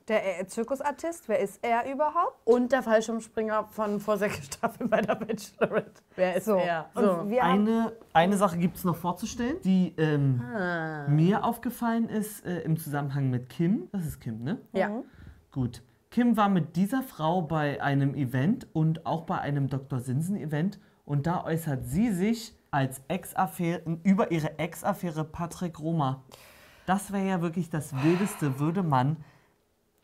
Der 0.07 0.39
äh, 0.39 0.47
Zirkusartist, 0.47 1.27
wer 1.27 1.39
ist 1.39 1.59
er 1.61 1.91
überhaupt? 1.91 2.37
Und 2.45 2.71
der 2.71 2.81
Fallschirmspringer 2.81 3.65
von 3.65 3.99
vor 3.99 4.17
sechs 4.17 4.45
Staffeln 4.45 4.89
bei 4.89 5.01
der 5.01 5.15
Bachelorette. 5.15 6.01
Wer 6.15 6.35
ist 6.37 6.45
So. 6.45 6.55
er? 6.55 6.89
So. 6.95 7.27
Eine, 7.41 7.91
eine 8.13 8.37
Sache 8.37 8.57
gibt 8.57 8.77
es 8.77 8.85
noch 8.85 8.95
vorzustellen, 8.95 9.57
die 9.65 9.93
ähm, 9.97 10.41
Ah. 10.55 11.07
mir 11.09 11.43
aufgefallen 11.43 12.07
ist 12.07 12.45
äh, 12.45 12.59
im 12.61 12.77
Zusammenhang 12.77 13.29
mit 13.29 13.49
Kim. 13.49 13.89
Das 13.91 14.05
ist 14.05 14.21
Kim, 14.21 14.43
ne? 14.43 14.59
Ja. 14.71 15.03
Gut. 15.51 15.83
Kim 16.09 16.37
war 16.37 16.47
mit 16.47 16.77
dieser 16.77 17.03
Frau 17.03 17.41
bei 17.41 17.81
einem 17.81 18.15
Event 18.15 18.65
und 18.73 19.05
auch 19.05 19.23
bei 19.23 19.39
einem 19.39 19.67
Dr. 19.67 19.99
Sinsen-Event 19.99 20.79
und 21.03 21.27
da 21.27 21.43
äußert 21.43 21.83
sie 21.85 22.13
sich 22.13 22.56
als 22.71 23.01
Ex-Affäre 23.07 23.81
über 24.03 24.31
ihre 24.31 24.57
Ex-Affäre 24.59 25.23
Patrick 25.23 25.79
Roma. 25.79 26.23
Das 26.85 27.11
wäre 27.11 27.25
ja 27.27 27.41
wirklich 27.41 27.69
das 27.69 27.93
Wildeste, 28.03 28.59
würde 28.59 28.83
man 28.83 29.17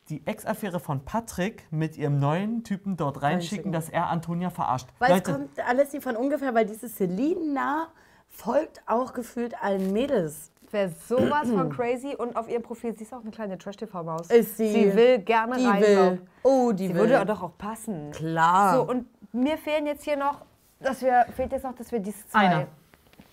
die 0.10 0.26
Ex-Affäre 0.28 0.80
von 0.82 1.06
Patrick 1.06 1.66
mit 1.72 1.98
ihrem 1.98 2.20
neuen 2.20 2.64
Typen 2.66 2.98
dort 2.98 3.22
reinschicken, 3.22 3.72
dass 3.72 3.88
er 3.90 4.08
Antonia 4.10 4.50
verarscht. 4.50 4.88
Weil 5.00 5.14
es 5.20 5.24
kommt 5.24 5.60
alles 5.66 5.94
nicht 5.94 6.04
von 6.04 6.18
ungefähr, 6.18 6.54
weil 6.54 6.66
diese 6.66 6.90
Selina 6.90 7.88
folgt 8.28 8.82
auch 8.86 9.14
gefühlt 9.14 9.56
allen 9.64 9.94
Mädels. 9.94 10.52
wäre 10.72 10.90
sowas 11.08 11.50
von 11.50 11.70
crazy 11.76 12.16
und 12.18 12.36
auf 12.36 12.50
ihrem 12.50 12.64
Profil, 12.64 12.94
sie 12.98 13.04
ist 13.04 13.14
auch 13.14 13.22
eine 13.22 13.32
kleine 13.32 13.58
Trash-TV-Maus. 13.58 14.30
Ist 14.30 14.58
sie. 14.58 14.74
Sie 14.74 14.96
will 14.96 15.20
gerne 15.20 15.56
Die 15.56 15.66
rein. 15.66 15.82
will. 15.82 16.22
Oh, 16.44 16.74
die 16.74 16.88
Sie 16.88 16.94
will. 16.96 17.10
würde 17.10 17.26
doch 17.26 17.42
auch 17.42 17.58
passen. 17.58 18.12
Klar. 18.12 18.76
So, 18.76 18.84
und 18.84 19.06
mir 19.34 19.58
fehlen 19.58 19.86
jetzt 19.86 20.04
hier 20.04 20.18
noch, 20.18 20.42
dass 20.84 21.02
wir, 21.02 21.26
fehlt 21.36 21.52
jetzt 21.52 21.64
noch, 21.64 21.76
dass 21.76 21.92
wir 21.92 22.00
diese 22.00 22.28
zwei. 22.28 22.40
Einer. 22.40 22.68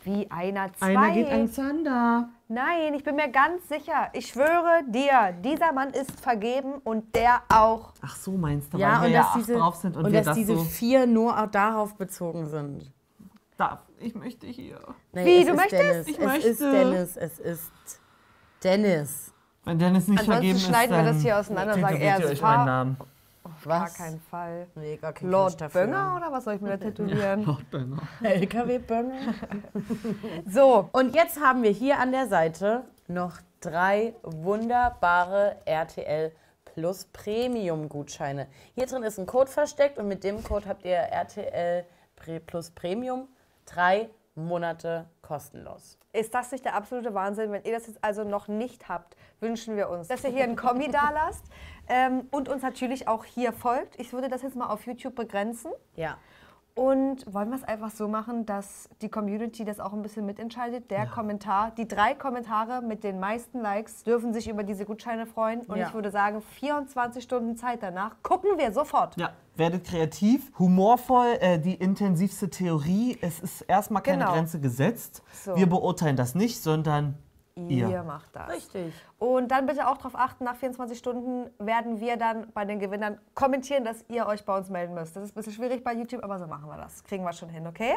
Wie 0.02 0.30
einer, 0.30 0.72
zwei? 0.72 0.96
Einer 0.96 1.10
geht 1.12 1.28
an 1.28 1.46
Sander. 1.46 2.30
Nein, 2.48 2.94
ich 2.94 3.04
bin 3.04 3.16
mir 3.16 3.28
ganz 3.28 3.68
sicher. 3.68 4.08
Ich 4.14 4.28
schwöre 4.28 4.82
dir, 4.88 5.34
dieser 5.44 5.72
Mann 5.72 5.90
ist 5.90 6.20
vergeben 6.20 6.80
und 6.84 7.14
der 7.14 7.42
auch. 7.48 7.92
Ach 8.00 8.16
so, 8.16 8.32
meinst 8.32 8.72
du, 8.72 8.78
ja, 8.78 9.00
weil 9.00 9.00
wir 9.00 9.06
und 9.06 9.12
ja 9.12 9.20
dass 9.20 9.28
acht 9.28 9.36
diese, 9.36 9.54
drauf 9.54 9.74
sind 9.76 9.96
und, 9.96 10.06
und 10.06 10.12
wir 10.12 10.20
dass 10.20 10.26
das 10.28 10.36
diese 10.36 10.56
so... 10.56 10.64
vier 10.64 11.06
nur 11.06 11.38
auch 11.38 11.48
darauf 11.48 11.94
bezogen 11.96 12.46
sind. 12.46 12.90
Darf. 13.58 13.80
Ich 13.98 14.14
möchte 14.14 14.46
hier. 14.46 14.80
Nee, 15.12 15.26
Wie, 15.26 15.40
es 15.42 15.46
du 15.46 15.54
möchtest? 15.54 15.82
Dennis. 15.82 16.08
Ich 16.08 16.18
es 16.18 16.24
möchte. 16.24 16.48
ist 16.48 16.60
Dennis. 16.60 17.16
Es 17.16 17.38
ist 17.38 18.00
Dennis. 18.64 19.34
Wenn 19.64 19.78
Dennis 19.78 20.08
nicht 20.08 20.20
Ansonsten 20.20 20.32
vergeben 20.32 20.56
ist, 20.56 20.66
schneiden 20.66 20.90
wir 20.90 21.04
dann 21.04 21.14
das 21.14 21.22
hier 21.22 21.38
auseinander 21.38 21.74
und 21.74 21.80
sagen, 21.82 22.00
er 22.00 22.18
ist 22.18 22.30
euch 22.30 22.40
Paar. 22.40 22.56
meinen 22.56 22.66
Namen. 22.66 22.96
Gar 23.64 23.88
keinen 23.90 24.20
Fall. 24.20 24.66
Nee, 24.74 24.96
gar 24.96 25.12
kein 25.12 25.30
Lord 25.30 25.60
dafür. 25.60 25.82
Bönger 25.82 26.14
oder 26.16 26.32
was 26.32 26.44
soll 26.44 26.54
ich 26.54 26.60
mir 26.60 26.70
da 26.70 26.76
tätowieren? 26.84 27.44
Lord 27.44 27.70
Bönger. 27.70 27.98
LKW-Bönger. 28.22 29.18
So, 30.46 30.88
Und 30.92 31.14
jetzt 31.14 31.40
haben 31.40 31.62
wir 31.62 31.70
hier 31.70 31.98
an 31.98 32.12
der 32.12 32.26
Seite 32.28 32.84
noch 33.08 33.38
drei 33.60 34.14
wunderbare 34.22 35.56
RTL 35.64 36.32
Plus 36.64 37.04
Premium 37.06 37.88
Gutscheine. 37.88 38.46
Hier 38.74 38.86
drin 38.86 39.02
ist 39.02 39.18
ein 39.18 39.26
Code 39.26 39.50
versteckt 39.50 39.98
und 39.98 40.08
mit 40.08 40.22
dem 40.24 40.42
Code 40.44 40.66
habt 40.68 40.84
ihr 40.84 40.94
RTL 40.96 41.84
Pre- 42.16 42.40
Plus 42.40 42.70
Premium 42.70 43.28
drei 43.66 44.08
Monate 44.34 45.08
kostenlos. 45.22 45.98
ist 46.12 46.34
das 46.34 46.52
nicht 46.52 46.64
der 46.64 46.74
absolute 46.74 47.14
Wahnsinn? 47.14 47.52
Wenn 47.52 47.64
ihr 47.64 47.72
das 47.72 47.86
jetzt 47.86 48.02
also 48.02 48.24
noch 48.24 48.48
nicht 48.48 48.88
habt, 48.88 49.16
wünschen 49.40 49.76
wir 49.76 49.88
uns, 49.88 50.08
dass 50.08 50.24
ihr 50.24 50.30
hier 50.30 50.44
einen 50.44 50.56
Kommi 50.56 50.90
da 50.90 51.10
lasst 51.14 51.44
ähm, 51.88 52.28
und 52.30 52.48
uns 52.48 52.62
natürlich 52.62 53.08
auch 53.08 53.24
hier 53.24 53.52
folgt. 53.52 53.98
Ich 53.98 54.12
würde 54.12 54.28
das 54.28 54.42
jetzt 54.42 54.56
mal 54.56 54.68
auf 54.68 54.86
YouTube 54.86 55.14
begrenzen. 55.14 55.72
Ja. 55.94 56.18
Und 56.80 57.26
wollen 57.30 57.50
wir 57.50 57.56
es 57.56 57.62
einfach 57.64 57.90
so 57.90 58.08
machen, 58.08 58.46
dass 58.46 58.88
die 59.02 59.10
Community 59.10 59.66
das 59.66 59.80
auch 59.80 59.92
ein 59.92 60.00
bisschen 60.00 60.24
mitentscheidet? 60.24 60.90
Der 60.90 61.04
Kommentar, 61.06 61.72
die 61.72 61.86
drei 61.86 62.14
Kommentare 62.14 62.80
mit 62.80 63.04
den 63.04 63.20
meisten 63.20 63.60
Likes 63.60 64.02
dürfen 64.02 64.32
sich 64.32 64.48
über 64.48 64.62
diese 64.62 64.86
Gutscheine 64.86 65.26
freuen. 65.26 65.60
Und 65.66 65.76
Ja. 65.76 65.88
ich 65.88 65.92
würde 65.92 66.10
sagen, 66.10 66.40
24 66.40 67.22
Stunden 67.22 67.54
Zeit 67.58 67.82
danach 67.82 68.16
gucken 68.22 68.52
wir 68.56 68.72
sofort. 68.72 69.14
Ja, 69.18 69.32
werdet 69.56 69.84
kreativ, 69.84 70.50
humorvoll, 70.58 71.36
äh, 71.40 71.58
die 71.58 71.74
intensivste 71.74 72.48
Theorie. 72.48 73.18
Es 73.20 73.40
ist 73.40 73.60
erstmal 73.60 74.02
keine 74.02 74.20
Genau. 74.24 74.32
Grenze 74.32 74.58
gesetzt. 74.58 75.22
So. 75.34 75.56
Wir 75.56 75.68
beurteilen 75.68 76.16
das 76.16 76.34
nicht, 76.34 76.62
sondern 76.62 77.18
Ihr 77.68 77.88
ihr. 77.88 78.02
macht 78.02 78.34
das. 78.34 78.48
Richtig. 78.50 78.94
Und 79.18 79.50
dann 79.50 79.66
bitte 79.66 79.88
auch 79.88 79.96
darauf 79.96 80.14
achten, 80.14 80.44
nach 80.44 80.56
24 80.56 80.98
Stunden 80.98 81.50
werden 81.58 82.00
wir 82.00 82.16
dann 82.16 82.50
bei 82.52 82.64
den 82.64 82.78
Gewinnern 82.78 83.18
kommentieren, 83.34 83.84
dass 83.84 84.04
ihr 84.08 84.26
euch 84.26 84.44
bei 84.44 84.56
uns 84.56 84.70
melden 84.70 84.94
müsst. 84.94 85.16
Das 85.16 85.24
ist 85.24 85.32
ein 85.32 85.34
bisschen 85.34 85.52
schwierig 85.52 85.84
bei 85.84 85.92
YouTube, 85.92 86.22
aber 86.24 86.38
so 86.38 86.46
machen 86.46 86.68
wir 86.68 86.76
das. 86.76 87.04
Kriegen 87.04 87.24
wir 87.24 87.32
schon 87.32 87.48
hin, 87.48 87.66
okay? 87.66 87.94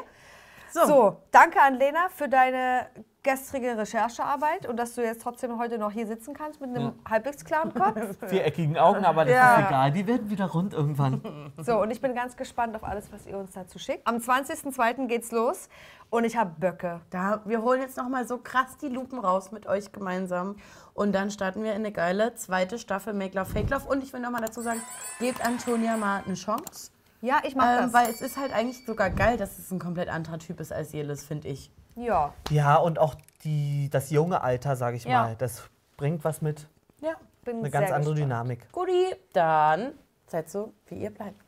So, 0.73 1.17
danke 1.31 1.61
an 1.61 1.75
Lena 1.75 2.09
für 2.09 2.27
deine 2.27 2.87
gestrige 3.21 3.77
Recherchearbeit 3.77 4.67
und 4.67 4.75
dass 4.75 4.95
du 4.95 5.01
jetzt 5.01 5.21
trotzdem 5.21 5.57
heute 5.57 5.77
noch 5.77 5.91
hier 5.91 6.05
sitzen 6.05 6.33
kannst 6.33 6.59
mit 6.59 6.75
einem 6.75 6.93
halbwegs 7.09 7.45
klaren 7.45 7.73
Kopf. 7.75 7.97
Viereckigen 8.27 8.77
Augen, 8.77 9.05
aber 9.05 9.23
das 9.23 9.33
Ja. 9.33 9.59
ist 9.59 9.67
egal. 9.67 9.91
Die 9.91 10.05
werden 10.07 10.29
wieder 10.29 10.45
rund 10.47 10.73
irgendwann. 10.73 11.21
So, 11.57 11.79
und 11.81 11.91
ich 11.91 12.01
bin 12.01 12.15
ganz 12.15 12.35
gespannt 12.35 12.75
auf 12.75 12.83
alles, 12.83 13.13
was 13.13 13.25
ihr 13.25 13.37
uns 13.37 13.51
dazu 13.53 13.79
schickt. 13.79 14.05
Am 14.05 14.17
20.02. 14.17 15.07
geht's 15.07 15.31
los 15.31 15.69
und 16.09 16.25
ich 16.25 16.35
habe 16.35 16.51
Böcke. 16.59 16.99
Da, 17.11 17.41
wir 17.45 17.61
holen 17.61 17.79
jetzt 17.81 17.95
noch 17.95 18.09
mal 18.09 18.27
so 18.27 18.39
krass 18.39 18.75
die 18.81 18.89
Lupen 18.89 19.19
raus 19.19 19.51
mit 19.51 19.67
euch 19.67 19.91
gemeinsam. 19.93 20.57
Und 20.93 21.13
dann 21.13 21.29
starten 21.31 21.63
wir 21.63 21.71
in 21.71 21.77
eine 21.77 21.91
geile 21.91 22.33
zweite 22.35 22.77
Staffel 22.79 23.13
Make 23.13 23.37
Love 23.37 23.51
Fake 23.51 23.69
Love. 23.69 23.87
Und 23.87 24.03
ich 24.03 24.11
will 24.11 24.19
noch 24.19 24.31
mal 24.31 24.41
dazu 24.41 24.61
sagen, 24.61 24.81
gebt 25.19 25.45
Antonia 25.45 25.95
mal 25.95 26.23
eine 26.25 26.33
Chance. 26.33 26.91
Ja, 27.23 27.39
ich 27.45 27.55
mach 27.55 27.63
Ähm, 27.63 27.77
das. 27.85 27.93
weil 27.93 28.09
es 28.09 28.19
ist 28.21 28.35
halt 28.37 28.51
eigentlich 28.51 28.85
sogar 28.85 29.09
geil, 29.09 29.37
dass 29.37 29.57
es 29.57 29.71
ein 29.71 29.79
komplett 29.79 30.09
anderer 30.09 30.39
Typ 30.39 30.59
ist 30.59 30.73
als 30.73 30.91
Jelis, 30.91 31.23
finde 31.25 31.47
ich. 31.47 31.71
ja, 31.95 32.33
Ja, 32.49 32.75
und 32.75 32.99
auch 32.99 33.15
die, 33.45 33.89
das 33.89 34.09
junge 34.09 34.41
Alter, 34.41 34.75
sage 34.75 34.97
ich 34.97 35.05
Ja. 35.05 35.21
mal, 35.23 35.35
das 35.37 35.63
bringt 35.95 36.25
was 36.25 36.41
mit. 36.41 36.67
Ja. 36.99 37.13
bin 37.45 37.59
Eine 37.59 37.69
sehr 37.69 37.79
ganz 37.81 37.91
andere 37.93 38.13
gespannt. 38.15 38.31
Dynamik. 38.31 38.71
Guti, 38.73 39.15
dann 39.31 39.93
seid 40.27 40.49
so, 40.49 40.73
wie 40.87 40.95
ihr 40.95 41.11
bleibt. 41.11 41.42